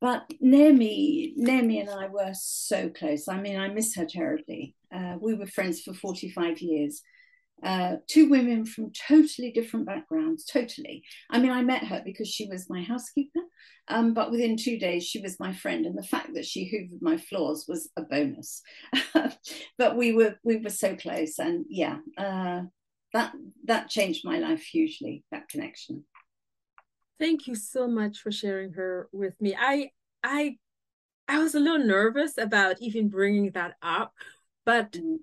But 0.00 0.30
Naomi, 0.40 1.32
Naomi 1.36 1.80
and 1.80 1.90
I 1.90 2.06
were 2.06 2.32
so 2.32 2.88
close. 2.88 3.26
I 3.26 3.40
mean, 3.40 3.58
I 3.58 3.68
miss 3.68 3.96
her 3.96 4.06
terribly. 4.06 4.76
Uh, 4.94 5.16
we 5.20 5.34
were 5.34 5.46
friends 5.46 5.82
for 5.82 5.92
45 5.92 6.60
years 6.60 7.02
uh, 7.62 7.96
two 8.06 8.28
women 8.28 8.64
from 8.64 8.92
totally 8.92 9.50
different 9.50 9.86
backgrounds, 9.86 10.44
totally. 10.44 11.02
I 11.30 11.38
mean, 11.38 11.50
I 11.50 11.62
met 11.62 11.84
her 11.84 12.02
because 12.04 12.28
she 12.28 12.46
was 12.46 12.70
my 12.70 12.82
housekeeper, 12.82 13.40
um, 13.88 14.14
but 14.14 14.30
within 14.30 14.56
two 14.56 14.78
days, 14.78 15.04
she 15.04 15.20
was 15.20 15.40
my 15.40 15.52
friend, 15.52 15.84
and 15.84 15.98
the 15.98 16.02
fact 16.02 16.34
that 16.34 16.46
she 16.46 16.70
hoovered 16.70 17.02
my 17.02 17.16
floors 17.16 17.64
was 17.68 17.90
a 17.96 18.02
bonus. 18.02 18.62
but 19.78 19.96
we 19.96 20.12
were 20.12 20.36
we 20.44 20.58
were 20.58 20.70
so 20.70 20.94
close, 20.94 21.38
and 21.38 21.64
yeah, 21.68 21.98
uh, 22.16 22.62
that 23.12 23.32
that 23.64 23.88
changed 23.88 24.24
my 24.24 24.38
life 24.38 24.62
hugely. 24.62 25.24
That 25.32 25.48
connection. 25.48 26.04
Thank 27.18 27.48
you 27.48 27.56
so 27.56 27.88
much 27.88 28.18
for 28.18 28.30
sharing 28.30 28.74
her 28.74 29.08
with 29.12 29.34
me. 29.40 29.56
I 29.58 29.90
I 30.22 30.58
I 31.26 31.38
was 31.38 31.54
a 31.54 31.60
little 31.60 31.84
nervous 31.84 32.38
about 32.38 32.76
even 32.80 33.08
bringing 33.08 33.50
that 33.52 33.74
up, 33.82 34.14
but 34.64 34.92
mm. 34.92 35.16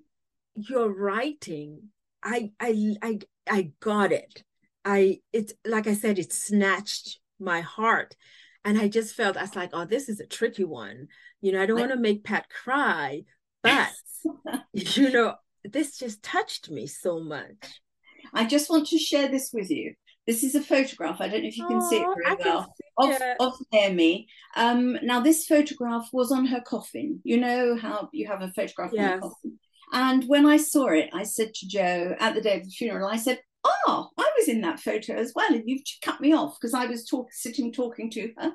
your 0.54 0.92
writing 0.92 1.88
I 2.26 2.50
I 2.60 2.96
I 3.02 3.18
I 3.48 3.70
got 3.80 4.12
it. 4.12 4.42
I 4.84 5.20
it's 5.32 5.54
like 5.64 5.86
I 5.86 5.94
said, 5.94 6.18
it 6.18 6.32
snatched 6.32 7.20
my 7.38 7.60
heart. 7.60 8.16
And 8.64 8.78
I 8.78 8.88
just 8.88 9.14
felt 9.14 9.36
I 9.36 9.42
was 9.42 9.54
like, 9.54 9.70
oh, 9.72 9.84
this 9.84 10.08
is 10.08 10.18
a 10.18 10.26
tricky 10.26 10.64
one. 10.64 11.06
You 11.40 11.52
know, 11.52 11.62
I 11.62 11.66
don't 11.66 11.78
want 11.78 11.92
to 11.92 11.96
make 11.96 12.24
Pat 12.24 12.46
cry, 12.50 13.22
but 13.62 13.92
you 14.72 15.12
know, 15.12 15.36
this 15.64 15.96
just 15.96 16.22
touched 16.22 16.68
me 16.68 16.88
so 16.88 17.20
much. 17.20 17.80
I 18.34 18.44
just 18.44 18.68
want 18.68 18.88
to 18.88 18.98
share 18.98 19.28
this 19.28 19.50
with 19.52 19.70
you. 19.70 19.94
This 20.26 20.42
is 20.42 20.56
a 20.56 20.60
photograph. 20.60 21.20
I 21.20 21.28
don't 21.28 21.42
know 21.42 21.48
if 21.48 21.56
you 21.56 21.68
can 21.68 21.76
oh, 21.80 21.88
see 21.88 21.98
it 21.98 22.06
very 22.24 22.36
well 22.44 22.74
of, 22.98 23.10
it. 23.10 23.36
of 23.38 23.52
Naomi. 23.72 24.26
Um, 24.56 24.98
now, 25.04 25.20
this 25.20 25.46
photograph 25.46 26.08
was 26.12 26.32
on 26.32 26.46
her 26.46 26.60
coffin. 26.60 27.20
You 27.22 27.38
know 27.38 27.76
how 27.76 28.08
you 28.12 28.26
have 28.26 28.42
a 28.42 28.48
photograph 28.48 28.90
yes. 28.92 29.12
on 29.12 29.18
a 29.18 29.20
coffin. 29.20 29.58
And 29.92 30.24
when 30.24 30.46
I 30.46 30.56
saw 30.56 30.88
it, 30.88 31.10
I 31.12 31.22
said 31.22 31.54
to 31.54 31.68
Joe 31.68 32.16
at 32.18 32.34
the 32.34 32.40
day 32.40 32.58
of 32.58 32.64
the 32.64 32.70
funeral, 32.70 33.08
I 33.08 33.16
said, 33.16 33.40
Oh, 33.68 34.10
I 34.16 34.30
was 34.38 34.48
in 34.48 34.60
that 34.60 34.78
photo 34.78 35.14
as 35.14 35.32
well. 35.34 35.52
And 35.52 35.64
you've 35.66 35.82
cut 36.00 36.20
me 36.20 36.32
off 36.32 36.56
because 36.60 36.72
I 36.72 36.86
was 36.86 37.04
talk, 37.04 37.32
sitting 37.32 37.72
talking 37.72 38.10
to 38.12 38.32
her. 38.38 38.52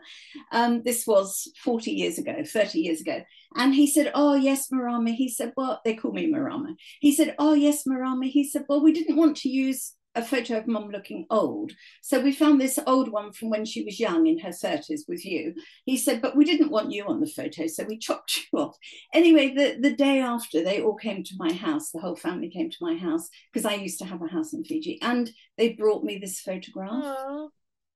Um, 0.53 0.83
this 0.83 1.05
was 1.05 1.51
40 1.63 1.91
years 1.91 2.17
ago, 2.17 2.43
30 2.45 2.79
years 2.79 3.01
ago. 3.01 3.21
And 3.55 3.75
he 3.75 3.87
said, 3.87 4.11
Oh, 4.15 4.35
yes, 4.35 4.71
Marama. 4.71 5.11
He 5.11 5.27
said, 5.27 5.51
Well, 5.57 5.81
they 5.83 5.95
call 5.95 6.13
me 6.13 6.27
Marama. 6.27 6.75
He 7.01 7.13
said, 7.13 7.35
Oh, 7.39 7.53
yes, 7.53 7.85
Marama. 7.85 8.27
He 8.27 8.47
said, 8.49 8.63
Well, 8.69 8.81
we 8.81 8.93
didn't 8.93 9.17
want 9.17 9.37
to 9.37 9.49
use 9.49 9.93
a 10.15 10.23
photo 10.23 10.57
of 10.57 10.67
mum 10.67 10.89
looking 10.89 11.25
old. 11.29 11.71
So 12.01 12.19
we 12.19 12.31
found 12.31 12.59
this 12.59 12.79
old 12.85 13.09
one 13.11 13.31
from 13.31 13.49
when 13.49 13.65
she 13.65 13.83
was 13.83 13.99
young 13.99 14.27
in 14.27 14.39
her 14.39 14.49
30s 14.49 15.01
with 15.07 15.25
you. 15.25 15.53
He 15.85 15.97
said, 15.97 16.21
but 16.21 16.35
we 16.35 16.45
didn't 16.45 16.71
want 16.71 16.91
you 16.91 17.05
on 17.05 17.19
the 17.19 17.27
photo, 17.27 17.67
so 17.67 17.85
we 17.85 17.97
chopped 17.97 18.39
you 18.53 18.59
off. 18.59 18.77
Anyway, 19.13 19.53
the, 19.53 19.77
the 19.79 19.95
day 19.95 20.19
after, 20.19 20.63
they 20.63 20.81
all 20.81 20.95
came 20.95 21.23
to 21.23 21.35
my 21.37 21.53
house. 21.53 21.91
The 21.91 21.99
whole 21.99 22.15
family 22.15 22.49
came 22.49 22.69
to 22.69 22.77
my 22.81 22.95
house 22.95 23.29
because 23.51 23.65
I 23.65 23.75
used 23.75 23.99
to 23.99 24.05
have 24.05 24.21
a 24.21 24.27
house 24.27 24.53
in 24.53 24.63
Fiji. 24.63 24.99
And 25.01 25.31
they 25.57 25.73
brought 25.73 26.03
me 26.03 26.17
this 26.17 26.39
photograph. 26.39 27.03
Aww 27.03 27.49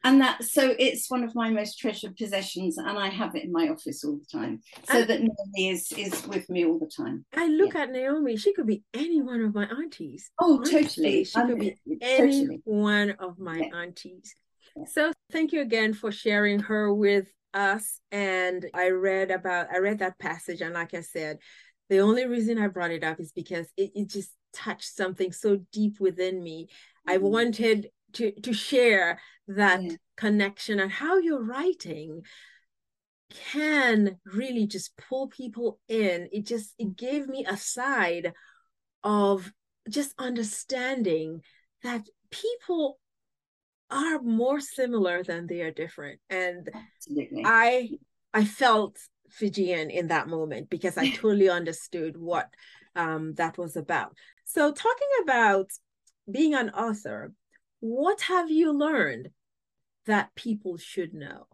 and 0.05 0.21
that 0.21 0.43
so 0.43 0.75
it's 0.77 1.09
one 1.09 1.23
of 1.23 1.35
my 1.35 1.49
most 1.49 1.77
treasured 1.77 2.15
possessions 2.15 2.77
and 2.77 2.97
i 2.97 3.09
have 3.09 3.35
it 3.35 3.43
in 3.43 3.51
my 3.51 3.67
office 3.67 4.05
all 4.05 4.17
the 4.17 4.39
time 4.39 4.61
so 4.85 4.99
and 4.99 5.09
that 5.09 5.19
naomi 5.19 5.69
is 5.69 5.91
is 5.97 6.25
with 6.27 6.49
me 6.49 6.65
all 6.65 6.79
the 6.79 6.89
time 6.95 7.25
i 7.35 7.47
look 7.47 7.73
yeah. 7.73 7.81
at 7.81 7.91
naomi 7.91 8.37
she 8.37 8.53
could 8.53 8.67
be 8.67 8.83
any 8.93 9.21
one 9.21 9.41
of 9.41 9.53
my 9.53 9.65
aunties 9.65 10.31
oh 10.39 10.57
Honestly, 10.57 10.83
totally 10.83 11.23
she 11.25 11.41
could 11.41 11.59
be 11.59 11.75
any 12.01 12.41
totally. 12.41 12.61
one 12.63 13.15
of 13.19 13.37
my 13.37 13.57
yeah. 13.57 13.77
aunties 13.77 14.33
yeah. 14.77 14.85
so 14.85 15.11
thank 15.31 15.51
you 15.51 15.61
again 15.61 15.93
for 15.93 16.11
sharing 16.11 16.59
her 16.59 16.93
with 16.93 17.27
us 17.53 17.99
and 18.11 18.65
i 18.73 18.89
read 18.89 19.31
about 19.31 19.67
i 19.73 19.79
read 19.79 19.99
that 19.99 20.19
passage 20.19 20.61
and 20.61 20.73
like 20.73 20.93
i 20.93 21.01
said 21.01 21.39
the 21.89 21.99
only 21.99 22.25
reason 22.25 22.59
i 22.59 22.67
brought 22.67 22.91
it 22.91 23.03
up 23.03 23.19
is 23.19 23.31
because 23.31 23.67
it, 23.75 23.91
it 23.95 24.09
just 24.09 24.31
touched 24.53 24.95
something 24.95 25.31
so 25.31 25.59
deep 25.71 25.99
within 25.99 26.43
me 26.43 26.65
mm-hmm. 26.65 27.13
i 27.13 27.17
wanted 27.17 27.87
to 28.15 28.31
to 28.41 28.53
share 28.53 29.19
that 29.47 29.83
yeah. 29.83 29.95
connection 30.17 30.79
and 30.79 30.91
how 30.91 31.17
your 31.17 31.43
writing 31.43 32.21
can 33.51 34.17
really 34.25 34.67
just 34.67 34.95
pull 34.97 35.27
people 35.27 35.79
in 35.87 36.27
it 36.31 36.45
just 36.45 36.73
it 36.77 36.95
gave 36.95 37.27
me 37.27 37.45
a 37.47 37.57
side 37.57 38.33
of 39.03 39.51
just 39.89 40.13
understanding 40.17 41.41
that 41.83 42.07
people 42.31 42.97
are 43.91 44.19
more 44.21 44.59
similar 44.59 45.23
than 45.23 45.47
they 45.47 45.61
are 45.61 45.71
different 45.71 46.19
and 46.29 46.69
Absolutely. 46.73 47.43
i 47.45 47.89
i 48.33 48.45
felt 48.45 48.97
fijian 49.29 49.89
in 49.89 50.07
that 50.07 50.27
moment 50.27 50.69
because 50.69 50.97
i 50.97 51.09
totally 51.15 51.49
understood 51.49 52.17
what 52.17 52.49
um, 52.95 53.33
that 53.33 53.57
was 53.57 53.75
about 53.75 54.15
so 54.45 54.71
talking 54.71 55.07
about 55.23 55.69
being 56.31 56.53
an 56.53 56.69
author 56.69 57.33
what 57.85 58.21
have 58.21 58.49
you 58.49 58.71
learned 58.71 59.29
that 60.07 60.33
people 60.35 60.77
should 60.77 61.13
know? 61.13 61.47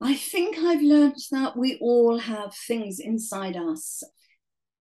I 0.00 0.14
think 0.14 0.58
I've 0.58 0.82
learned 0.82 1.16
that 1.30 1.56
we 1.56 1.78
all 1.80 2.18
have 2.18 2.54
things 2.54 2.98
inside 3.00 3.56
us 3.56 4.02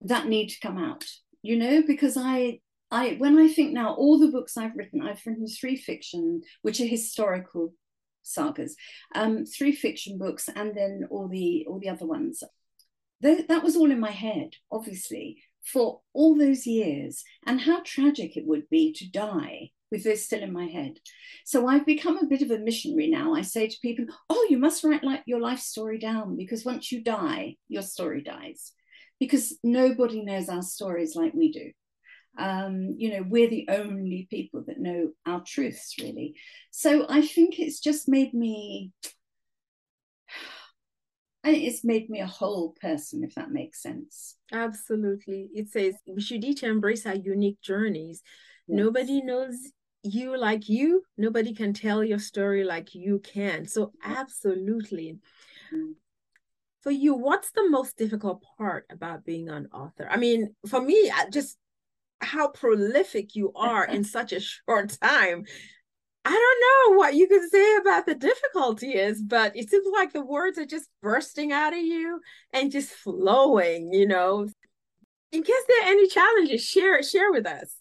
that 0.02 0.28
need 0.28 0.48
to 0.50 0.60
come 0.60 0.78
out, 0.78 1.06
you 1.42 1.58
know, 1.58 1.84
because 1.86 2.18
I 2.18 2.60
I 2.92 3.16
when 3.18 3.38
I 3.38 3.48
think 3.50 3.74
now 3.74 3.94
all 3.94 4.18
the 4.18 4.32
books 4.32 4.58
I've 4.58 4.76
written, 4.76 5.02
I've 5.02 5.22
written 5.26 5.48
three 5.48 5.76
fiction, 5.76 6.42
which 6.62 6.80
are 6.80 6.86
historical 6.86 7.74
sagas, 8.24 8.76
um, 9.14 9.46
three 9.46 9.74
fiction 9.74 10.18
books, 10.18 10.50
and 10.54 10.76
then 10.76 11.08
all 11.10 11.28
the 11.28 11.66
all 11.68 11.80
the 11.80 11.90
other 11.90 12.06
ones. 12.06 12.42
th- 13.22 13.48
that 13.48 13.64
was 13.64 13.76
all 13.76 13.92
in 13.92 14.00
my 14.00 14.12
head, 14.12 14.52
obviously, 14.72 15.44
for 15.64 16.02
all 16.14 16.38
those 16.38 16.66
years, 16.66 17.24
and 17.46 17.62
how 17.62 17.82
tragic 17.84 18.38
it 18.38 18.46
would 18.46 18.70
be 18.70 18.94
to 18.94 19.10
die 19.10 19.72
with 19.92 20.04
this 20.04 20.26
still 20.26 20.42
in 20.42 20.52
my 20.52 20.66
head. 20.66 21.00
So 21.46 21.68
I've 21.68 21.86
become 21.86 22.18
a 22.18 22.26
bit 22.26 22.42
of 22.42 22.52
a 22.52 22.60
missionary 22.60 23.08
now. 23.08 23.34
I 23.34 23.42
say 23.42 23.68
to 23.68 23.78
people, 23.82 24.06
"Oh, 24.30 24.48
you 24.50 24.58
must 24.58 24.84
write 24.84 25.04
like 25.04 25.24
your 25.26 25.40
life 25.40 25.60
story 25.60 26.00
down 26.00 26.36
because 26.36 26.66
once 26.66 26.92
you 26.92 27.04
die, 27.04 27.58
your 27.68 27.84
story 27.84 28.22
dies." 28.22 28.74
Because 29.20 29.58
nobody 29.64 30.24
knows 30.24 30.50
our 30.50 30.62
stories 30.62 31.16
like 31.16 31.34
we 31.34 31.52
do. 31.52 31.72
Um, 32.38 32.96
you 32.98 33.12
know, 33.12 33.24
we're 33.28 33.50
the 33.50 33.68
only 33.70 34.28
people 34.30 34.64
that 34.68 34.80
know 34.80 35.12
our 35.26 35.42
truths, 35.46 35.96
really. 36.02 36.36
So 36.72 37.06
I 37.08 37.26
think 37.26 37.60
it's 37.60 37.80
just 37.80 38.10
made 38.10 38.34
me 38.34 38.92
it's 41.44 41.84
made 41.84 42.10
me 42.10 42.20
a 42.20 42.28
whole 42.28 42.76
person, 42.82 43.24
if 43.24 43.36
that 43.36 43.52
makes 43.52 43.82
sense. 43.82 44.36
Absolutely. 44.52 45.50
It 45.54 45.70
says 45.70 45.96
we 46.08 46.22
should 46.22 46.44
each 46.44 46.64
embrace 46.64 47.06
our 47.06 47.16
unique 47.16 47.62
journeys. 47.62 48.22
Nobody 48.68 49.22
knows 49.22 49.56
you 50.04 50.38
like 50.38 50.70
you. 50.70 51.04
Nobody 51.18 51.54
can 51.54 51.74
tell 51.74 52.04
your 52.04 52.20
story 52.20 52.64
like 52.64 52.96
you 52.96 53.20
can. 53.20 53.68
So, 53.68 53.94
absolutely. 54.04 55.20
Mm. 55.74 55.94
For 56.82 56.92
you, 56.92 57.16
what's 57.16 57.52
the 57.52 57.68
most 57.70 57.98
difficult 57.98 58.44
part 58.58 58.86
about 58.92 59.26
being 59.26 59.50
an 59.50 59.68
author? 59.74 60.08
I 60.10 60.18
mean, 60.18 60.56
for 60.68 60.82
me, 60.82 61.12
just 61.32 61.58
how 62.22 62.50
prolific 62.50 63.36
you 63.36 63.52
are 63.56 63.86
in 63.86 64.04
such 64.18 64.34
a 64.34 64.40
short 64.40 64.96
time. 65.02 65.46
I 66.28 66.32
don't 66.32 66.94
know 66.94 66.98
what 66.98 67.14
you 67.14 67.28
can 67.28 67.48
say 67.50 67.76
about 67.78 68.08
the 68.08 68.16
difficulty 68.16 68.96
is, 68.96 69.22
but 69.22 69.56
it 69.56 69.70
seems 69.70 69.86
like 69.94 70.12
the 70.12 70.26
words 70.26 70.58
are 70.58 70.66
just 70.66 70.90
bursting 71.02 71.52
out 71.52 71.74
of 71.74 71.80
you 71.80 72.20
and 72.52 72.72
just 72.72 72.90
flowing, 72.90 73.94
you 73.94 74.08
know. 74.08 74.48
In 75.32 75.44
case 75.44 75.64
there 75.68 75.84
are 75.84 75.92
any 75.92 76.08
challenges, 76.08 76.64
share 76.64 77.02
share 77.04 77.32
with 77.32 77.46
us. 77.46 77.76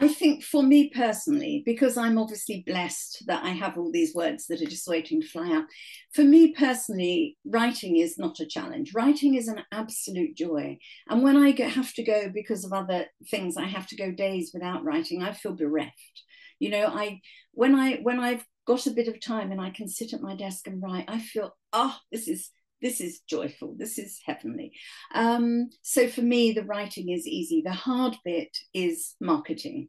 I 0.00 0.08
think 0.08 0.42
for 0.42 0.62
me 0.62 0.90
personally, 0.90 1.62
because 1.64 1.96
I'm 1.96 2.18
obviously 2.18 2.64
blessed 2.66 3.24
that 3.26 3.44
I 3.44 3.50
have 3.50 3.78
all 3.78 3.92
these 3.92 4.14
words 4.14 4.46
that 4.48 4.60
are 4.60 4.66
just 4.66 4.88
waiting 4.88 5.20
to 5.20 5.28
fly 5.28 5.52
out, 5.52 5.64
for 6.12 6.24
me 6.24 6.52
personally, 6.52 7.36
writing 7.44 7.98
is 7.98 8.18
not 8.18 8.40
a 8.40 8.46
challenge. 8.46 8.92
Writing 8.92 9.34
is 9.34 9.46
an 9.46 9.62
absolute 9.70 10.36
joy. 10.36 10.78
And 11.08 11.22
when 11.22 11.36
I 11.36 11.52
have 11.68 11.94
to 11.94 12.02
go 12.02 12.28
because 12.28 12.64
of 12.64 12.72
other 12.72 13.06
things, 13.30 13.56
I 13.56 13.66
have 13.66 13.86
to 13.88 13.96
go 13.96 14.10
days 14.10 14.50
without 14.52 14.84
writing, 14.84 15.22
I 15.22 15.32
feel 15.32 15.54
bereft 15.54 16.22
you 16.58 16.70
know 16.70 16.86
i 16.86 17.20
when 17.52 17.74
i 17.74 17.96
when 18.02 18.20
i've 18.20 18.44
got 18.66 18.86
a 18.86 18.90
bit 18.90 19.08
of 19.08 19.20
time 19.20 19.52
and 19.52 19.60
i 19.60 19.70
can 19.70 19.88
sit 19.88 20.12
at 20.12 20.22
my 20.22 20.34
desk 20.34 20.66
and 20.66 20.82
write 20.82 21.04
i 21.08 21.18
feel 21.18 21.54
oh 21.72 21.96
this 22.12 22.28
is 22.28 22.50
this 22.82 23.00
is 23.00 23.20
joyful 23.28 23.74
this 23.78 23.98
is 23.98 24.20
heavenly 24.24 24.72
um, 25.14 25.68
so 25.82 26.08
for 26.08 26.22
me 26.22 26.52
the 26.52 26.64
writing 26.64 27.10
is 27.10 27.26
easy 27.26 27.62
the 27.64 27.72
hard 27.72 28.16
bit 28.24 28.56
is 28.72 29.14
marketing 29.20 29.88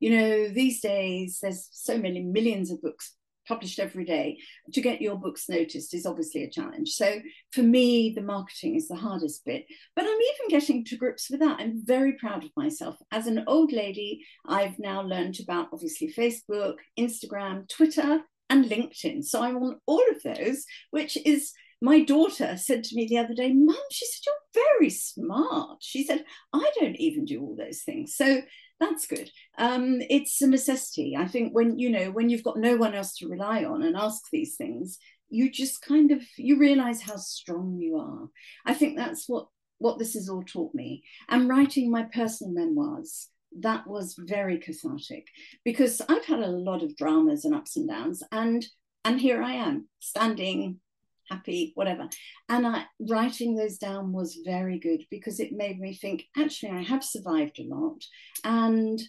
you 0.00 0.10
know 0.10 0.48
these 0.48 0.80
days 0.80 1.38
there's 1.42 1.68
so 1.72 1.98
many 1.98 2.22
millions 2.22 2.70
of 2.70 2.80
books 2.82 3.16
published 3.46 3.78
every 3.78 4.04
day, 4.04 4.38
to 4.72 4.80
get 4.80 5.00
your 5.00 5.16
books 5.16 5.48
noticed 5.48 5.94
is 5.94 6.06
obviously 6.06 6.44
a 6.44 6.50
challenge. 6.50 6.90
So 6.90 7.20
for 7.52 7.62
me, 7.62 8.12
the 8.14 8.22
marketing 8.22 8.76
is 8.76 8.88
the 8.88 8.96
hardest 8.96 9.44
bit. 9.44 9.66
But 9.94 10.04
I'm 10.04 10.08
even 10.08 10.48
getting 10.48 10.84
to 10.84 10.96
grips 10.96 11.30
with 11.30 11.40
that. 11.40 11.60
I'm 11.60 11.84
very 11.84 12.12
proud 12.14 12.44
of 12.44 12.50
myself. 12.56 12.96
As 13.10 13.26
an 13.26 13.44
old 13.46 13.72
lady, 13.72 14.24
I've 14.46 14.78
now 14.78 15.02
learned 15.02 15.38
about 15.40 15.68
obviously 15.72 16.12
Facebook, 16.12 16.76
Instagram, 16.98 17.68
Twitter, 17.68 18.20
and 18.50 18.66
LinkedIn. 18.66 19.24
So 19.24 19.42
I'm 19.42 19.56
on 19.56 19.80
all 19.86 20.04
of 20.10 20.22
those, 20.22 20.64
which 20.90 21.16
is 21.24 21.52
my 21.86 22.02
daughter 22.02 22.56
said 22.56 22.82
to 22.82 22.96
me 22.96 23.06
the 23.06 23.18
other 23.18 23.32
day, 23.32 23.52
Mum, 23.52 23.76
she 23.92 24.06
said, 24.06 24.22
You're 24.26 24.64
very 24.78 24.90
smart. 24.90 25.78
She 25.80 26.04
said, 26.04 26.24
I 26.52 26.68
don't 26.80 26.96
even 26.96 27.24
do 27.24 27.40
all 27.40 27.54
those 27.56 27.82
things. 27.82 28.16
So 28.16 28.42
that's 28.80 29.06
good. 29.06 29.30
Um, 29.56 29.98
it's 30.10 30.42
a 30.42 30.48
necessity. 30.48 31.16
I 31.16 31.28
think 31.28 31.54
when 31.54 31.78
you 31.78 31.90
know 31.90 32.10
when 32.10 32.28
you've 32.28 32.42
got 32.42 32.58
no 32.58 32.76
one 32.76 32.94
else 32.94 33.16
to 33.18 33.28
rely 33.28 33.64
on 33.64 33.84
and 33.84 33.96
ask 33.96 34.20
these 34.32 34.56
things, 34.56 34.98
you 35.28 35.48
just 35.48 35.80
kind 35.80 36.10
of 36.10 36.22
you 36.36 36.58
realize 36.58 37.00
how 37.00 37.16
strong 37.16 37.78
you 37.78 37.98
are. 37.98 38.26
I 38.66 38.74
think 38.74 38.96
that's 38.96 39.28
what 39.28 39.46
what 39.78 40.00
this 40.00 40.14
has 40.14 40.28
all 40.28 40.42
taught 40.42 40.74
me. 40.74 41.04
And 41.28 41.48
writing 41.48 41.88
my 41.88 42.02
personal 42.02 42.52
memoirs 42.52 43.28
that 43.60 43.86
was 43.86 44.16
very 44.18 44.58
cathartic 44.58 45.28
because 45.64 46.02
I've 46.08 46.24
had 46.24 46.40
a 46.40 46.48
lot 46.48 46.82
of 46.82 46.96
dramas 46.96 47.44
and 47.44 47.54
ups 47.54 47.76
and 47.76 47.88
downs, 47.88 48.24
and 48.32 48.66
and 49.04 49.20
here 49.20 49.40
I 49.40 49.52
am 49.52 49.86
standing 50.00 50.80
happy, 51.28 51.72
whatever. 51.74 52.08
And 52.48 52.66
I, 52.66 52.84
writing 53.00 53.54
those 53.54 53.78
down 53.78 54.12
was 54.12 54.40
very 54.44 54.78
good 54.78 55.04
because 55.10 55.40
it 55.40 55.52
made 55.52 55.78
me 55.78 55.94
think 55.94 56.24
actually, 56.36 56.72
I 56.72 56.82
have 56.82 57.04
survived 57.04 57.58
a 57.58 57.64
lot. 57.64 58.02
And 58.44 59.00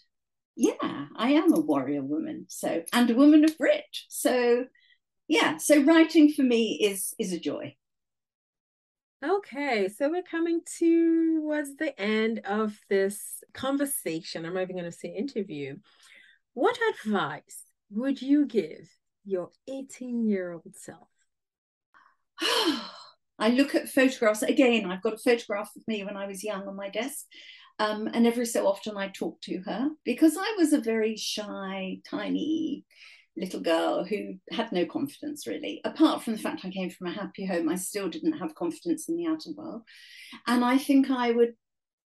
yeah, 0.56 1.06
I 1.16 1.32
am 1.32 1.54
a 1.54 1.60
warrior 1.60 2.04
woman. 2.04 2.46
So, 2.50 2.84
and 2.92 3.10
a 3.10 3.16
woman 3.16 3.44
of 3.44 3.58
grit. 3.58 3.86
So, 4.10 4.66
yeah, 5.28 5.58
so 5.58 5.84
writing 5.84 6.34
for 6.34 6.44
me 6.44 6.80
is 6.82 7.14
is 7.20 7.34
a 7.34 7.40
joy. 7.40 7.76
Okay, 9.26 9.90
so 9.90 10.10
we're 10.10 10.22
coming 10.22 10.62
towards 10.78 11.76
the 11.78 12.00
end 12.00 12.42
of 12.46 12.78
this 12.88 13.44
conversation. 13.52 14.46
I'm 14.46 14.54
not 14.54 14.62
even 14.62 14.76
going 14.76 14.92
to 14.92 14.92
say 14.92 15.10
interview. 15.10 15.78
What 16.54 16.78
advice 17.04 17.64
would 17.90 18.22
you 18.22 18.46
give 18.46 18.88
your 19.26 19.50
18 19.68 20.28
year 20.28 20.52
old 20.52 20.76
self? 20.76 21.08
I 23.40 23.50
look 23.50 23.76
at 23.76 23.90
photographs 23.90 24.42
again. 24.42 24.90
I've 24.90 25.04
got 25.04 25.14
a 25.14 25.18
photograph 25.18 25.72
of 25.76 25.84
me 25.88 26.04
when 26.04 26.18
I 26.18 26.28
was 26.28 26.44
young 26.44 26.68
on 26.68 26.76
my 26.76 26.90
desk. 26.90 27.26
Um, 27.80 28.10
and 28.12 28.26
every 28.26 28.46
so 28.46 28.68
often 28.68 28.98
I 28.98 29.10
talk 29.10 29.40
to 29.42 29.60
her 29.66 29.90
because 30.04 30.36
I 30.36 30.56
was 30.58 30.74
a 30.74 30.82
very 30.82 31.16
shy, 31.16 32.00
tiny 32.10 32.86
little 33.38 33.60
girl 33.60 34.04
who 34.04 34.36
had 34.52 34.72
no 34.72 34.86
confidence 34.86 35.46
really. 35.46 35.82
Apart 35.86 36.24
from 36.24 36.34
the 36.34 36.40
fact 36.42 36.66
I 36.66 36.72
came 36.72 36.90
from 36.90 37.08
a 37.08 37.14
happy 37.14 37.46
home, 37.46 37.70
I 37.70 37.76
still 37.76 38.10
didn't 38.10 38.40
have 38.40 38.56
confidence 38.56 39.08
in 39.08 39.16
the 39.16 39.28
outer 39.28 39.52
world. 39.56 39.84
And 40.48 40.66
I 40.66 40.80
think 40.80 41.12
I 41.12 41.32
would 41.32 41.54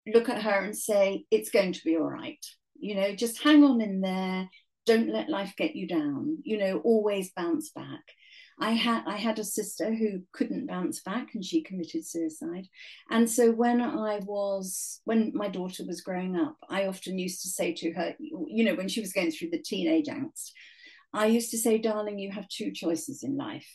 look 0.06 0.28
at 0.28 0.42
her 0.42 0.64
and 0.66 0.78
say, 0.78 1.26
It's 1.32 1.50
going 1.50 1.74
to 1.74 1.84
be 1.86 1.96
all 1.96 2.10
right. 2.10 2.44
You 2.78 2.96
know, 2.96 3.16
just 3.16 3.42
hang 3.42 3.64
on 3.64 3.80
in 3.80 4.02
there. 4.02 4.50
Don't 4.86 5.10
let 5.10 5.30
life 5.30 5.54
get 5.58 5.78
you 5.78 5.88
down. 5.88 6.40
You 6.44 6.58
know, 6.58 6.80
always 6.80 7.32
bounce 7.32 7.70
back. 7.70 8.02
I 8.64 8.72
had 8.72 9.04
I 9.06 9.18
had 9.18 9.40
a 9.40 9.44
sister 9.44 9.94
who 9.94 10.22
couldn't 10.32 10.68
bounce 10.68 11.02
back 11.02 11.34
and 11.34 11.44
she 11.44 11.64
committed 11.64 12.08
suicide. 12.08 12.66
And 13.12 13.30
so 13.30 13.52
when 13.52 13.82
I 13.82 14.20
was 14.24 15.02
when 15.04 15.34
my 15.36 15.50
daughter 15.50 15.84
was 15.86 16.00
growing 16.00 16.38
up, 16.38 16.56
I 16.70 16.88
often 16.88 17.20
used 17.20 17.42
to 17.42 17.50
say 17.50 17.74
to 17.74 17.92
her, 17.92 18.16
you 18.20 18.64
know, 18.64 18.76
when 18.76 18.88
she 18.88 19.02
was 19.02 19.12
going 19.12 19.32
through 19.32 19.50
the 19.50 19.62
teenage 19.62 20.08
angst, 20.08 20.52
I 21.12 21.26
used 21.26 21.52
to 21.52 21.58
say, 21.58 21.78
darling, 21.78 22.20
you 22.20 22.32
have 22.32 22.48
two 22.48 22.72
choices 22.72 23.22
in 23.22 23.36
life. 23.36 23.68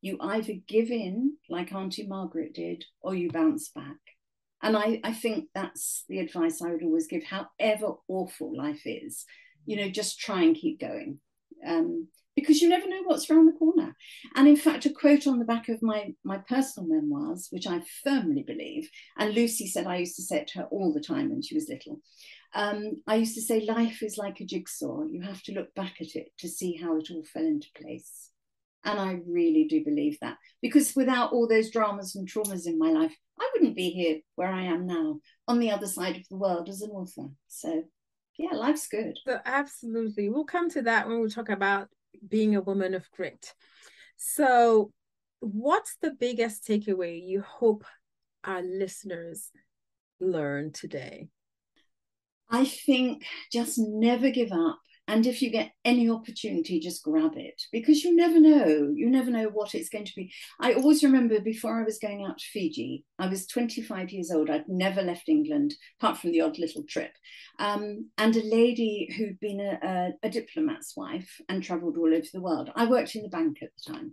You 0.00 0.16
either 0.18 0.54
give 0.66 0.90
in 0.90 1.36
like 1.50 1.70
Auntie 1.74 2.06
Margaret 2.06 2.54
did, 2.54 2.86
or 3.02 3.14
you 3.14 3.30
bounce 3.30 3.68
back. 3.68 4.00
And 4.62 4.78
I, 4.78 4.98
I 5.04 5.12
think 5.12 5.50
that's 5.54 6.04
the 6.08 6.20
advice 6.20 6.62
I 6.62 6.70
would 6.70 6.82
always 6.82 7.06
give, 7.06 7.24
however 7.24 7.96
awful 8.08 8.56
life 8.56 8.82
is, 8.86 9.26
you 9.66 9.76
know, 9.76 9.90
just 9.90 10.18
try 10.18 10.40
and 10.42 10.56
keep 10.56 10.80
going. 10.80 11.18
Um, 11.66 12.08
because 12.34 12.62
you 12.62 12.68
never 12.68 12.88
know 12.88 13.02
what's 13.04 13.28
around 13.30 13.46
the 13.46 13.58
corner. 13.58 13.94
And 14.34 14.48
in 14.48 14.56
fact, 14.56 14.86
a 14.86 14.90
quote 14.90 15.26
on 15.26 15.38
the 15.38 15.44
back 15.44 15.68
of 15.68 15.82
my, 15.82 16.14
my 16.24 16.38
personal 16.48 16.88
memoirs, 16.88 17.48
which 17.50 17.66
I 17.66 17.82
firmly 18.02 18.42
believe, 18.42 18.88
and 19.18 19.34
Lucy 19.34 19.66
said 19.66 19.86
I 19.86 19.98
used 19.98 20.16
to 20.16 20.22
say 20.22 20.38
it 20.38 20.48
to 20.48 20.60
her 20.60 20.64
all 20.70 20.94
the 20.94 21.00
time 21.00 21.30
when 21.30 21.42
she 21.42 21.54
was 21.54 21.68
little. 21.68 22.00
Um, 22.54 23.02
I 23.06 23.16
used 23.16 23.34
to 23.34 23.42
say, 23.42 23.60
life 23.60 24.02
is 24.02 24.18
like 24.18 24.40
a 24.40 24.46
jigsaw. 24.46 25.04
You 25.10 25.22
have 25.22 25.42
to 25.44 25.52
look 25.52 25.74
back 25.74 25.96
at 26.00 26.14
it 26.14 26.28
to 26.38 26.48
see 26.48 26.76
how 26.76 26.96
it 26.96 27.08
all 27.10 27.24
fell 27.24 27.44
into 27.44 27.68
place. 27.76 28.30
And 28.84 28.98
I 28.98 29.20
really 29.26 29.66
do 29.68 29.84
believe 29.84 30.18
that 30.20 30.38
because 30.60 30.96
without 30.96 31.32
all 31.32 31.46
those 31.46 31.70
dramas 31.70 32.16
and 32.16 32.28
traumas 32.28 32.66
in 32.66 32.78
my 32.78 32.90
life, 32.90 33.14
I 33.38 33.48
wouldn't 33.54 33.76
be 33.76 33.90
here 33.90 34.18
where 34.34 34.52
I 34.52 34.64
am 34.64 34.86
now 34.86 35.20
on 35.46 35.60
the 35.60 35.70
other 35.70 35.86
side 35.86 36.16
of 36.16 36.28
the 36.28 36.36
world 36.36 36.68
as 36.68 36.82
an 36.82 36.90
author. 36.90 37.28
So, 37.48 37.84
yeah, 38.38 38.54
life's 38.54 38.88
good. 38.88 39.18
So, 39.26 39.38
absolutely. 39.44 40.28
We'll 40.28 40.44
come 40.44 40.70
to 40.70 40.82
that 40.82 41.08
when 41.08 41.20
we 41.20 41.28
talk 41.28 41.48
about 41.48 41.88
being 42.28 42.56
a 42.56 42.60
woman 42.60 42.94
of 42.94 43.10
grit. 43.10 43.52
So, 44.16 44.92
what's 45.40 45.96
the 46.00 46.12
biggest 46.12 46.66
takeaway 46.66 47.20
you 47.26 47.42
hope 47.42 47.84
our 48.44 48.62
listeners 48.62 49.50
learn 50.20 50.72
today? 50.72 51.28
I 52.50 52.64
think 52.64 53.24
just 53.50 53.78
never 53.78 54.30
give 54.30 54.52
up 54.52 54.78
And 55.08 55.26
if 55.26 55.42
you 55.42 55.50
get 55.50 55.72
any 55.84 56.08
opportunity, 56.08 56.78
just 56.78 57.02
grab 57.02 57.32
it 57.36 57.60
because 57.72 58.04
you 58.04 58.14
never 58.14 58.38
know. 58.38 58.92
You 58.94 59.10
never 59.10 59.30
know 59.32 59.48
what 59.48 59.74
it's 59.74 59.88
going 59.88 60.04
to 60.04 60.14
be. 60.14 60.32
I 60.60 60.74
always 60.74 61.02
remember 61.02 61.40
before 61.40 61.80
I 61.80 61.84
was 61.84 61.98
going 61.98 62.24
out 62.24 62.38
to 62.38 62.44
Fiji, 62.52 63.04
I 63.18 63.26
was 63.26 63.46
25 63.46 64.10
years 64.10 64.30
old. 64.30 64.48
I'd 64.48 64.68
never 64.68 65.02
left 65.02 65.28
England, 65.28 65.74
apart 66.00 66.18
from 66.18 66.30
the 66.30 66.40
odd 66.40 66.58
little 66.58 66.84
trip. 66.88 67.12
Um, 67.58 68.10
and 68.16 68.36
a 68.36 68.44
lady 68.44 69.12
who'd 69.16 69.40
been 69.40 69.60
a, 69.60 69.78
a, 69.82 70.26
a 70.28 70.30
diplomat's 70.30 70.96
wife 70.96 71.40
and 71.48 71.62
traveled 71.62 71.98
all 71.98 72.14
over 72.14 72.26
the 72.32 72.40
world. 72.40 72.70
I 72.76 72.86
worked 72.86 73.16
in 73.16 73.22
the 73.22 73.28
bank 73.28 73.58
at 73.60 73.70
the 73.76 73.92
time. 73.92 74.12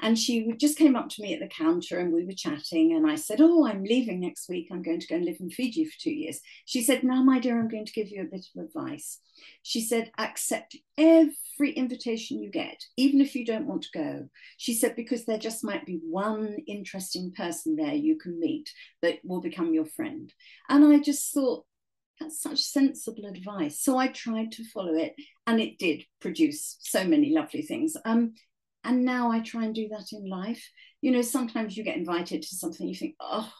And 0.00 0.18
she 0.18 0.52
just 0.58 0.76
came 0.76 0.96
up 0.96 1.08
to 1.10 1.22
me 1.22 1.34
at 1.34 1.40
the 1.40 1.46
counter 1.46 1.98
and 1.98 2.12
we 2.12 2.24
were 2.24 2.32
chatting. 2.32 2.94
And 2.94 3.08
I 3.08 3.14
said, 3.14 3.40
Oh, 3.40 3.66
I'm 3.66 3.84
leaving 3.84 4.20
next 4.20 4.48
week. 4.48 4.68
I'm 4.70 4.82
going 4.82 5.00
to 5.00 5.06
go 5.06 5.14
and 5.14 5.24
live 5.24 5.36
in 5.38 5.50
Fiji 5.50 5.84
for 5.84 5.98
two 6.00 6.12
years. 6.12 6.40
She 6.64 6.82
said, 6.82 7.04
Now, 7.04 7.22
my 7.22 7.38
dear, 7.38 7.58
I'm 7.58 7.68
going 7.68 7.86
to 7.86 7.92
give 7.92 8.08
you 8.08 8.22
a 8.22 8.24
bit 8.24 8.46
of 8.56 8.64
advice. 8.64 9.20
She 9.62 9.80
said, 9.80 10.10
accept 10.18 10.76
every 10.98 11.72
invitation 11.74 12.42
you 12.42 12.50
get, 12.50 12.84
even 12.96 13.20
if 13.20 13.34
you 13.34 13.44
don't 13.44 13.66
want 13.66 13.82
to 13.82 13.98
go. 13.98 14.28
She 14.56 14.74
said, 14.74 14.96
because 14.96 15.24
there 15.24 15.38
just 15.38 15.64
might 15.64 15.86
be 15.86 16.00
one 16.02 16.56
interesting 16.66 17.32
person 17.36 17.76
there 17.76 17.94
you 17.94 18.16
can 18.16 18.38
meet 18.38 18.70
that 19.02 19.18
will 19.24 19.40
become 19.40 19.72
your 19.72 19.86
friend. 19.86 20.32
And 20.68 20.84
I 20.84 20.98
just 20.98 21.32
thought, 21.32 21.64
that's 22.20 22.40
such 22.40 22.60
sensible 22.60 23.26
advice. 23.26 23.80
So 23.82 23.98
I 23.98 24.08
tried 24.08 24.52
to 24.52 24.64
follow 24.70 24.94
it, 24.94 25.14
and 25.46 25.60
it 25.60 25.78
did 25.78 26.04
produce 26.20 26.76
so 26.80 27.04
many 27.04 27.32
lovely 27.32 27.62
things. 27.62 27.96
Um, 28.04 28.34
and 28.84 29.04
now 29.04 29.30
I 29.30 29.40
try 29.40 29.64
and 29.64 29.74
do 29.74 29.88
that 29.88 30.12
in 30.12 30.28
life. 30.28 30.64
You 31.00 31.10
know, 31.10 31.22
sometimes 31.22 31.76
you 31.76 31.84
get 31.84 31.96
invited 31.96 32.42
to 32.42 32.54
something, 32.54 32.86
you 32.86 32.94
think, 32.94 33.16
oh, 33.18 33.50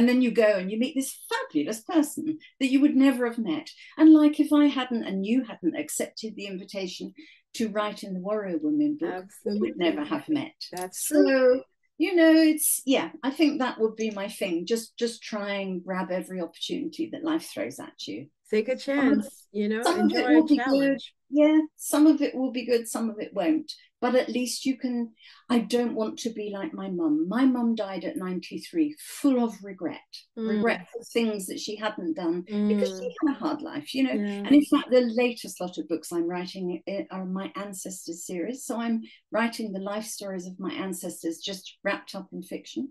and 0.00 0.08
then 0.08 0.22
you 0.22 0.30
go 0.30 0.56
and 0.56 0.70
you 0.70 0.78
meet 0.78 0.94
this 0.94 1.14
fabulous 1.28 1.82
person 1.82 2.38
that 2.58 2.70
you 2.70 2.80
would 2.80 2.96
never 2.96 3.26
have 3.26 3.36
met. 3.36 3.68
And 3.98 4.14
like 4.14 4.40
if 4.40 4.50
I 4.50 4.64
hadn't 4.64 5.04
and 5.04 5.26
you 5.26 5.44
hadn't 5.44 5.78
accepted 5.78 6.34
the 6.34 6.46
invitation 6.46 7.12
to 7.56 7.68
write 7.68 8.02
in 8.02 8.14
the 8.14 8.20
Warrior 8.20 8.56
Women 8.62 8.96
book, 8.98 9.26
Absolutely. 9.26 9.60
we 9.60 9.68
would 9.68 9.76
never 9.76 10.02
have 10.02 10.26
met. 10.30 10.54
That's 10.72 11.06
true. 11.06 11.26
So, 11.58 11.62
you 11.98 12.16
know, 12.16 12.32
it's 12.32 12.80
yeah, 12.86 13.10
I 13.22 13.30
think 13.30 13.60
that 13.60 13.78
would 13.78 13.94
be 13.94 14.10
my 14.10 14.28
thing. 14.28 14.64
Just 14.64 14.96
just 14.96 15.22
try 15.22 15.50
and 15.56 15.84
grab 15.84 16.10
every 16.10 16.40
opportunity 16.40 17.10
that 17.12 17.22
life 17.22 17.50
throws 17.52 17.78
at 17.78 18.06
you. 18.06 18.28
Take 18.50 18.70
a 18.70 18.76
chance, 18.78 19.26
um, 19.26 19.30
you 19.52 19.68
know, 19.68 19.82
enjoy 19.82 20.42
a 20.42 20.56
challenge. 20.56 21.12
Yeah, 21.28 21.60
some 21.76 22.06
of 22.06 22.22
it 22.22 22.34
will 22.34 22.52
be 22.52 22.64
good, 22.64 22.88
some 22.88 23.10
of 23.10 23.20
it 23.20 23.34
won't 23.34 23.70
but 24.00 24.14
at 24.14 24.28
least 24.28 24.64
you 24.64 24.76
can 24.76 25.10
i 25.48 25.58
don't 25.58 25.94
want 25.94 26.18
to 26.18 26.30
be 26.30 26.50
like 26.52 26.72
my 26.72 26.88
mum 26.88 27.28
my 27.28 27.44
mum 27.44 27.74
died 27.74 28.04
at 28.04 28.16
93 28.16 28.96
full 28.98 29.42
of 29.42 29.54
regret 29.62 30.00
mm. 30.38 30.48
regret 30.48 30.86
for 30.92 31.02
things 31.12 31.46
that 31.46 31.60
she 31.60 31.76
hadn't 31.76 32.16
done 32.16 32.44
mm. 32.50 32.68
because 32.68 32.98
she 32.98 33.06
mm. 33.06 33.12
had 33.26 33.36
a 33.36 33.38
hard 33.38 33.62
life 33.62 33.94
you 33.94 34.02
know 34.02 34.12
yeah. 34.12 34.42
and 34.44 34.52
in 34.52 34.64
fact 34.64 34.90
the 34.90 35.00
latest 35.14 35.60
lot 35.60 35.76
of 35.78 35.88
books 35.88 36.12
i'm 36.12 36.28
writing 36.28 36.82
eh, 36.86 37.04
are 37.10 37.24
my 37.24 37.52
ancestors 37.56 38.26
series 38.26 38.64
so 38.64 38.80
i'm 38.80 39.02
writing 39.32 39.72
the 39.72 39.80
life 39.80 40.04
stories 40.04 40.46
of 40.46 40.58
my 40.58 40.72
ancestors 40.72 41.38
just 41.38 41.76
wrapped 41.84 42.14
up 42.14 42.28
in 42.32 42.42
fiction 42.42 42.90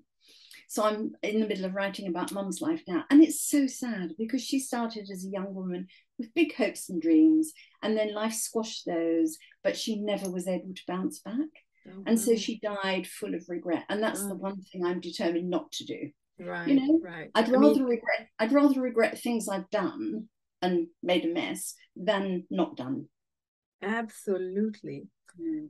so 0.69 0.83
I'm 0.83 1.13
in 1.23 1.39
the 1.39 1.47
middle 1.47 1.65
of 1.65 1.73
writing 1.73 2.07
about 2.07 2.31
mum's 2.31 2.61
life 2.61 2.83
now. 2.87 3.03
And 3.09 3.23
it's 3.23 3.41
so 3.41 3.65
sad 3.65 4.11
because 4.19 4.43
she 4.43 4.59
started 4.59 5.09
as 5.11 5.25
a 5.25 5.29
young 5.29 5.55
woman 5.55 5.87
with 6.19 6.31
big 6.35 6.53
hopes 6.53 6.89
and 6.89 7.01
dreams. 7.01 7.53
And 7.81 7.97
then 7.97 8.13
life 8.13 8.35
squashed 8.35 8.85
those, 8.85 9.39
but 9.63 9.75
she 9.75 9.99
never 9.99 10.29
was 10.29 10.47
able 10.47 10.75
to 10.75 10.81
bounce 10.87 11.21
back. 11.21 11.49
Oh, 11.87 12.03
and 12.05 12.19
so 12.19 12.35
she 12.35 12.59
died 12.59 13.07
full 13.07 13.33
of 13.33 13.45
regret. 13.49 13.85
And 13.89 14.03
that's 14.03 14.21
oh. 14.21 14.27
the 14.27 14.35
one 14.35 14.61
thing 14.61 14.85
I'm 14.85 14.99
determined 14.99 15.49
not 15.49 15.71
to 15.71 15.85
do. 15.85 16.11
Right. 16.39 16.67
You 16.67 16.75
know, 16.75 16.99
right. 17.03 17.31
I'd 17.33 17.49
rather 17.49 17.65
I 17.65 17.73
mean, 17.73 17.83
regret 17.85 18.27
I'd 18.37 18.51
rather 18.51 18.79
regret 18.79 19.19
things 19.19 19.49
I've 19.49 19.71
done 19.71 20.29
and 20.61 20.85
made 21.01 21.25
a 21.25 21.33
mess 21.33 21.73
than 21.95 22.43
not 22.51 22.77
done. 22.77 23.07
Absolutely. 23.81 25.07
Mm. 25.41 25.69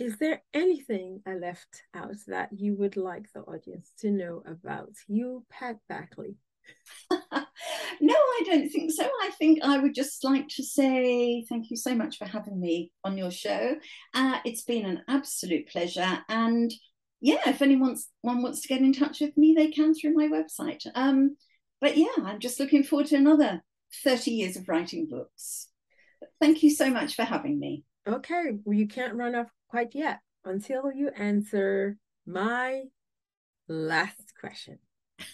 Is 0.00 0.16
there 0.16 0.42
anything 0.54 1.20
I 1.26 1.34
left 1.34 1.82
out 1.94 2.14
that 2.26 2.48
you 2.56 2.74
would 2.76 2.96
like 2.96 3.26
the 3.34 3.42
audience 3.42 3.92
to 3.98 4.10
know 4.10 4.42
about 4.46 4.92
you, 5.08 5.44
Pat 5.50 5.76
Backley? 5.90 6.36
no, 7.10 8.14
I 8.14 8.42
don't 8.46 8.70
think 8.70 8.92
so. 8.92 9.04
I 9.04 9.30
think 9.38 9.58
I 9.62 9.76
would 9.76 9.94
just 9.94 10.24
like 10.24 10.48
to 10.56 10.62
say 10.62 11.44
thank 11.50 11.70
you 11.70 11.76
so 11.76 11.94
much 11.94 12.16
for 12.16 12.24
having 12.24 12.58
me 12.58 12.92
on 13.04 13.18
your 13.18 13.30
show. 13.30 13.76
Uh, 14.14 14.38
it's 14.46 14.62
been 14.62 14.86
an 14.86 15.02
absolute 15.06 15.68
pleasure. 15.68 16.20
And 16.30 16.72
yeah, 17.20 17.50
if 17.50 17.60
anyone 17.60 17.98
one 18.22 18.40
wants 18.40 18.62
to 18.62 18.68
get 18.68 18.80
in 18.80 18.94
touch 18.94 19.20
with 19.20 19.36
me, 19.36 19.52
they 19.54 19.68
can 19.68 19.92
through 19.94 20.14
my 20.14 20.28
website. 20.28 20.80
Um, 20.94 21.36
but 21.78 21.98
yeah, 21.98 22.24
I'm 22.24 22.40
just 22.40 22.58
looking 22.58 22.84
forward 22.84 23.08
to 23.08 23.16
another 23.16 23.62
30 24.02 24.30
years 24.30 24.56
of 24.56 24.66
writing 24.66 25.08
books. 25.10 25.68
Thank 26.40 26.62
you 26.62 26.70
so 26.70 26.88
much 26.88 27.16
for 27.16 27.24
having 27.24 27.60
me. 27.60 27.84
Okay, 28.08 28.52
well, 28.64 28.78
you 28.78 28.88
can't 28.88 29.14
run 29.14 29.34
off 29.34 29.50
quite 29.70 29.94
yet 29.94 30.18
until 30.44 30.92
you 30.92 31.10
answer 31.10 31.96
my 32.26 32.82
last 33.68 34.34
question. 34.38 34.78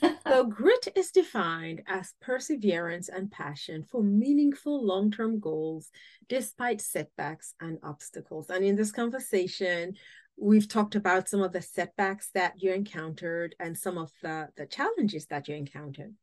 so, 0.26 0.44
grit 0.44 0.88
is 0.96 1.10
defined 1.10 1.80
as 1.86 2.12
perseverance 2.20 3.08
and 3.08 3.30
passion 3.30 3.84
for 3.84 4.02
meaningful 4.02 4.84
long 4.84 5.10
term 5.10 5.38
goals 5.38 5.90
despite 6.28 6.80
setbacks 6.80 7.54
and 7.60 7.78
obstacles. 7.82 8.50
And 8.50 8.64
in 8.64 8.74
this 8.74 8.90
conversation, 8.90 9.94
we've 10.36 10.68
talked 10.68 10.96
about 10.96 11.28
some 11.28 11.40
of 11.40 11.52
the 11.52 11.62
setbacks 11.62 12.30
that 12.34 12.54
you 12.60 12.72
encountered 12.72 13.54
and 13.60 13.78
some 13.78 13.96
of 13.96 14.10
the, 14.22 14.48
the 14.56 14.66
challenges 14.66 15.26
that 15.26 15.46
you 15.48 15.54
encountered. 15.54 16.14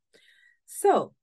So, 0.65 1.13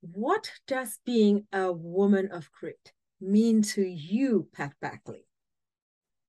what 0.00 0.50
does 0.66 0.98
being 1.04 1.46
a 1.52 1.70
woman 1.70 2.30
of 2.32 2.50
grit 2.58 2.92
mean 3.20 3.60
to 3.62 3.82
you, 3.82 4.48
Pat 4.54 4.72
Backley? 4.80 5.26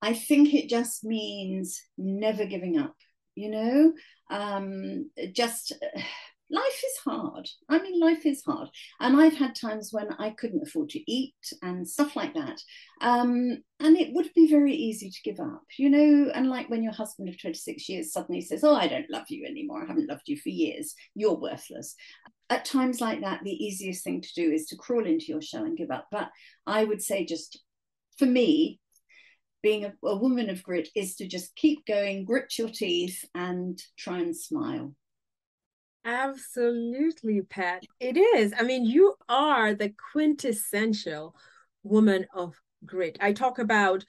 I 0.01 0.13
think 0.13 0.53
it 0.53 0.69
just 0.69 1.03
means 1.03 1.81
never 1.97 2.45
giving 2.45 2.77
up, 2.77 2.95
you 3.35 3.49
know, 3.49 3.93
um, 4.29 5.09
just 5.33 5.73
life 6.51 6.83
is 6.85 6.97
hard. 7.05 7.47
I 7.69 7.81
mean, 7.81 7.99
life 7.99 8.25
is 8.25 8.43
hard. 8.43 8.69
And 8.99 9.19
I've 9.19 9.35
had 9.35 9.55
times 9.55 9.89
when 9.91 10.11
I 10.19 10.31
couldn't 10.31 10.67
afford 10.67 10.89
to 10.89 11.11
eat 11.11 11.33
and 11.61 11.87
stuff 11.87 12.15
like 12.15 12.33
that. 12.33 12.61
Um, 12.99 13.63
and 13.79 13.97
it 13.97 14.13
would 14.13 14.29
be 14.35 14.49
very 14.49 14.73
easy 14.73 15.09
to 15.09 15.21
give 15.23 15.39
up, 15.39 15.63
you 15.77 15.89
know. 15.89 16.29
And 16.33 16.49
like 16.49 16.69
when 16.69 16.83
your 16.83 16.93
husband 16.93 17.29
of 17.29 17.39
26 17.39 17.87
years 17.87 18.11
suddenly 18.11 18.41
says, 18.41 18.63
Oh, 18.63 18.75
I 18.75 18.87
don't 18.87 19.09
love 19.09 19.25
you 19.29 19.45
anymore. 19.45 19.83
I 19.83 19.87
haven't 19.87 20.09
loved 20.09 20.27
you 20.27 20.37
for 20.37 20.49
years. 20.49 20.93
You're 21.15 21.39
worthless. 21.39 21.95
At 22.49 22.65
times 22.65 22.99
like 22.99 23.21
that, 23.21 23.41
the 23.43 23.51
easiest 23.51 24.03
thing 24.03 24.19
to 24.19 24.33
do 24.35 24.51
is 24.51 24.65
to 24.67 24.75
crawl 24.75 25.05
into 25.05 25.27
your 25.27 25.41
shell 25.41 25.63
and 25.63 25.77
give 25.77 25.89
up. 25.89 26.07
But 26.11 26.29
I 26.67 26.83
would 26.83 27.01
say, 27.01 27.25
just 27.25 27.61
for 28.17 28.25
me, 28.25 28.81
being 29.61 29.85
a, 29.85 29.93
a 30.03 30.15
woman 30.15 30.49
of 30.49 30.63
grit 30.63 30.89
is 30.95 31.15
to 31.15 31.27
just 31.27 31.55
keep 31.55 31.85
going, 31.85 32.25
grit 32.25 32.57
your 32.57 32.69
teeth, 32.69 33.23
and 33.35 33.81
try 33.97 34.19
and 34.19 34.35
smile. 34.35 34.93
Absolutely, 36.03 37.41
Pat. 37.41 37.83
It 37.99 38.17
is. 38.17 38.53
I 38.57 38.63
mean, 38.63 38.85
you 38.85 39.15
are 39.29 39.73
the 39.73 39.93
quintessential 40.11 41.35
woman 41.83 42.25
of 42.33 42.55
grit. 42.85 43.17
I 43.21 43.33
talk 43.33 43.59
about 43.59 44.03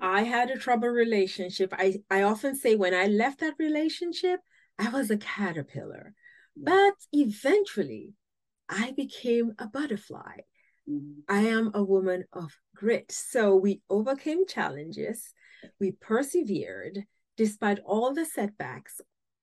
I 0.00 0.24
had 0.24 0.50
a 0.50 0.58
trouble 0.58 0.88
relationship. 0.88 1.72
I, 1.72 2.00
I 2.10 2.22
often 2.22 2.54
say 2.56 2.74
when 2.74 2.94
I 2.94 3.06
left 3.06 3.40
that 3.40 3.54
relationship, 3.58 4.40
I 4.78 4.88
was 4.90 5.10
a 5.10 5.16
caterpillar. 5.16 6.14
But 6.56 6.94
eventually, 7.12 8.14
I 8.68 8.92
became 8.92 9.52
a 9.58 9.66
butterfly. 9.66 10.38
I 11.28 11.40
am 11.40 11.72
a 11.74 11.82
woman 11.82 12.24
of 12.32 12.56
grit. 12.74 13.10
So 13.10 13.56
we 13.56 13.80
overcame 13.90 14.46
challenges, 14.46 15.32
we 15.80 15.92
persevered 15.92 17.04
despite 17.36 17.80
all 17.84 18.14
the 18.14 18.24
setbacks 18.24 19.00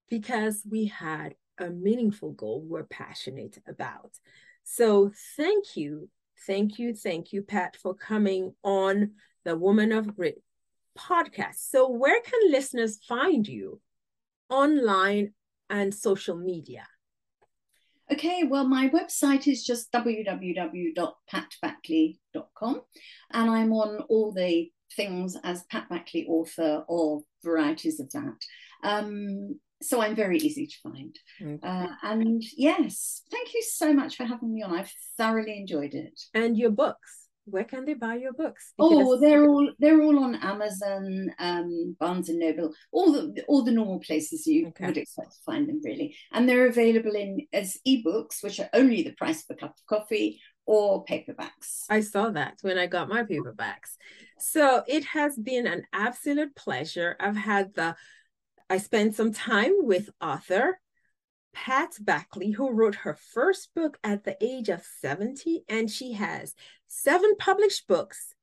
because 0.09 0.63
we 0.69 0.85
had 0.85 1.35
a 1.57 1.69
meaningful 1.69 2.31
goal 2.31 2.65
we're 2.65 2.85
passionate 2.85 3.57
about. 3.67 4.11
So 4.63 5.11
thank 5.35 5.75
you, 5.75 6.09
thank 6.47 6.79
you, 6.79 6.93
thank 6.93 7.33
you, 7.33 7.41
Pat, 7.41 7.75
for 7.75 7.93
coming 7.93 8.53
on 8.63 9.11
the 9.43 9.57
Woman 9.57 9.91
of 9.91 10.15
Grit 10.15 10.41
podcast. 10.97 11.55
So, 11.55 11.89
where 11.89 12.21
can 12.21 12.51
listeners 12.51 12.99
find 13.07 13.47
you 13.47 13.81
online 14.49 15.33
and 15.69 15.93
social 15.93 16.37
media? 16.37 16.85
Okay, 18.11 18.43
well, 18.43 18.67
my 18.67 18.89
website 18.89 19.47
is 19.47 19.63
just 19.63 19.89
www.patbackley.com, 19.91 22.81
and 23.31 23.49
I'm 23.49 23.71
on 23.71 23.99
all 24.09 24.33
the 24.33 24.69
things 24.95 25.35
as 25.43 25.63
Pat 25.65 25.89
Backley 25.89 26.25
author 26.27 26.83
or 26.87 27.23
varieties 27.43 27.99
of 27.99 28.09
that. 28.11 28.37
Um, 28.83 29.59
so 29.81 30.01
I'm 30.01 30.15
very 30.15 30.37
easy 30.37 30.67
to 30.67 30.75
find. 30.81 31.19
Okay. 31.41 31.59
Uh, 31.61 31.87
and 32.03 32.41
yes, 32.55 33.23
thank 33.31 33.53
you 33.53 33.61
so 33.61 33.93
much 33.93 34.15
for 34.15 34.23
having 34.25 34.53
me 34.53 34.63
on. 34.63 34.77
I've 34.77 34.93
thoroughly 35.17 35.57
enjoyed 35.57 35.93
it. 35.93 36.17
And 36.33 36.57
your 36.57 36.71
books 36.71 37.22
where 37.45 37.63
can 37.63 37.85
they 37.85 37.93
buy 37.93 38.15
your 38.15 38.33
books? 38.33 38.73
Because 38.77 39.07
oh, 39.07 39.19
they're 39.19 39.45
all 39.45 39.71
they're 39.79 40.01
all 40.01 40.23
on 40.23 40.35
Amazon, 40.35 41.33
um, 41.39 41.95
Barnes 41.99 42.29
and 42.29 42.39
Noble, 42.39 42.73
all 42.91 43.11
the 43.11 43.43
all 43.47 43.63
the 43.63 43.71
normal 43.71 43.99
places 43.99 44.47
you 44.47 44.67
okay. 44.67 44.87
would 44.87 44.97
expect 44.97 45.33
to 45.33 45.39
find 45.45 45.67
them 45.67 45.81
really, 45.83 46.15
and 46.31 46.47
they're 46.47 46.67
available 46.67 47.13
in 47.15 47.45
as 47.51 47.77
ebooks, 47.87 48.43
which 48.43 48.59
are 48.59 48.69
only 48.73 49.03
the 49.03 49.13
price 49.13 49.43
of 49.43 49.55
a 49.55 49.59
cup 49.59 49.71
of 49.71 49.85
coffee, 49.87 50.39
or 50.65 51.03
paperbacks. 51.05 51.83
I 51.89 52.01
saw 52.01 52.29
that 52.31 52.57
when 52.61 52.77
I 52.77 52.87
got 52.87 53.09
my 53.09 53.23
paperbacks. 53.23 53.97
So 54.39 54.83
it 54.87 55.05
has 55.05 55.37
been 55.37 55.67
an 55.67 55.83
absolute 55.93 56.55
pleasure. 56.55 57.15
I've 57.19 57.37
had 57.37 57.73
the, 57.75 57.95
I 58.69 58.77
spent 58.77 59.15
some 59.15 59.33
time 59.33 59.73
with 59.79 60.09
author 60.21 60.79
Pat 61.53 61.91
Backley, 61.99 62.51
who 62.51 62.71
wrote 62.71 62.95
her 62.95 63.13
first 63.13 63.73
book 63.73 63.97
at 64.03 64.23
the 64.23 64.37
age 64.41 64.69
of 64.69 64.83
70, 65.01 65.63
and 65.69 65.89
she 65.89 66.13
has 66.13 66.55
seven 66.87 67.35
published 67.37 67.87
books, 67.87 68.33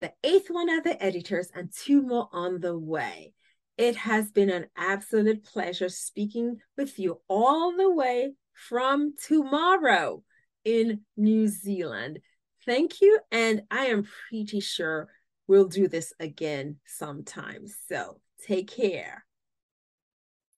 the 0.00 0.12
eighth 0.24 0.48
one 0.48 0.68
at 0.68 0.84
the 0.84 1.02
editors, 1.02 1.50
and 1.54 1.72
two 1.72 2.02
more 2.02 2.28
on 2.32 2.60
the 2.60 2.78
way. 2.78 3.32
It 3.76 3.96
has 3.96 4.30
been 4.30 4.50
an 4.50 4.66
absolute 4.76 5.44
pleasure 5.44 5.88
speaking 5.88 6.58
with 6.76 6.98
you 6.98 7.20
all 7.28 7.76
the 7.76 7.90
way 7.90 8.32
from 8.52 9.14
tomorrow 9.22 10.22
in 10.64 11.00
New 11.16 11.48
Zealand. 11.48 12.20
Thank 12.64 13.00
you. 13.00 13.18
And 13.30 13.62
I 13.70 13.86
am 13.86 14.06
pretty 14.28 14.60
sure 14.60 15.08
we'll 15.46 15.68
do 15.68 15.88
this 15.88 16.12
again 16.20 16.76
sometime. 16.86 17.66
So 17.88 18.20
take 18.46 18.70
care. 18.70 19.23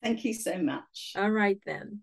Thank 0.06 0.24
you 0.24 0.34
so 0.34 0.56
much. 0.58 1.14
All 1.16 1.32
right, 1.32 1.58
then. 1.66 2.02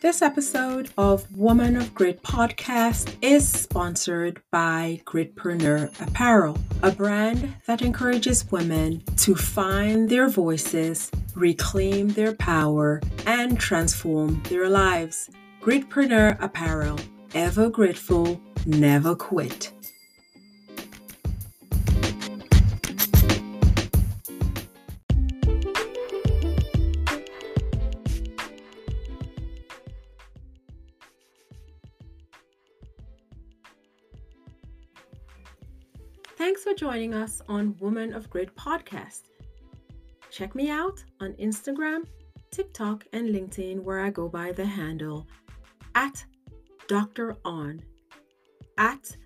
This 0.00 0.20
episode 0.20 0.90
of 0.98 1.30
Woman 1.36 1.76
of 1.76 1.94
Grit 1.94 2.24
podcast 2.24 3.14
is 3.22 3.48
sponsored 3.48 4.42
by 4.50 5.00
Gritpreneur 5.04 5.92
Apparel, 6.04 6.58
a 6.82 6.90
brand 6.90 7.54
that 7.68 7.82
encourages 7.82 8.50
women 8.50 9.04
to 9.18 9.36
find 9.36 10.08
their 10.08 10.28
voices, 10.28 11.08
reclaim 11.36 12.08
their 12.08 12.34
power, 12.34 13.00
and 13.28 13.60
transform 13.60 14.42
their 14.48 14.68
lives. 14.68 15.30
Gritpreneur 15.62 16.36
Apparel, 16.42 16.98
ever 17.34 17.68
grateful, 17.68 18.40
never 18.64 19.16
quit. 19.16 19.72
Thanks 36.36 36.62
for 36.62 36.74
joining 36.74 37.14
us 37.14 37.42
on 37.48 37.76
Woman 37.78 38.12
of 38.12 38.30
Grit 38.30 38.54
podcast. 38.54 39.22
Check 40.30 40.54
me 40.54 40.68
out 40.68 41.02
on 41.20 41.32
Instagram, 41.34 42.06
TikTok, 42.50 43.04
and 43.12 43.28
LinkedIn, 43.28 43.80
where 43.80 44.00
I 44.00 44.10
go 44.10 44.28
by 44.28 44.52
the 44.52 44.64
handle 44.64 45.26
at 45.94 46.24
Dr. 46.88 47.36
Ahne, 47.44 47.82
at 48.78 49.16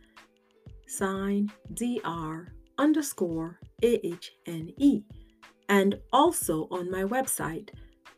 sign 0.87 1.51
dr 1.75 2.53
underscore 2.79 3.59
ahne, 3.83 5.05
and 5.69 5.99
also 6.13 6.67
on 6.71 6.91
my 6.91 7.05
website 7.05 7.71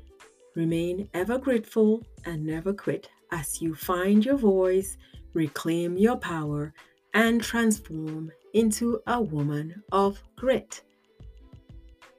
remain 0.55 1.09
ever 1.15 1.39
grateful 1.39 2.03
and 2.25 2.45
never 2.45 2.73
quit 2.73 3.09
as 3.33 3.61
you 3.61 3.75
find 3.75 4.25
your 4.25 4.37
voice 4.37 4.97
reclaim 5.37 5.97
your 5.99 6.17
power, 6.17 6.73
and 7.15 7.43
transform 7.43 8.33
into 8.55 9.01
a 9.07 9.21
woman 9.21 9.83
of 9.93 10.21
grit. 10.35 10.83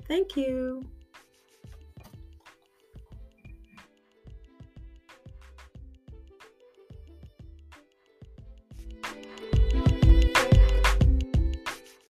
Thank 0.08 0.38
you. 0.38 0.88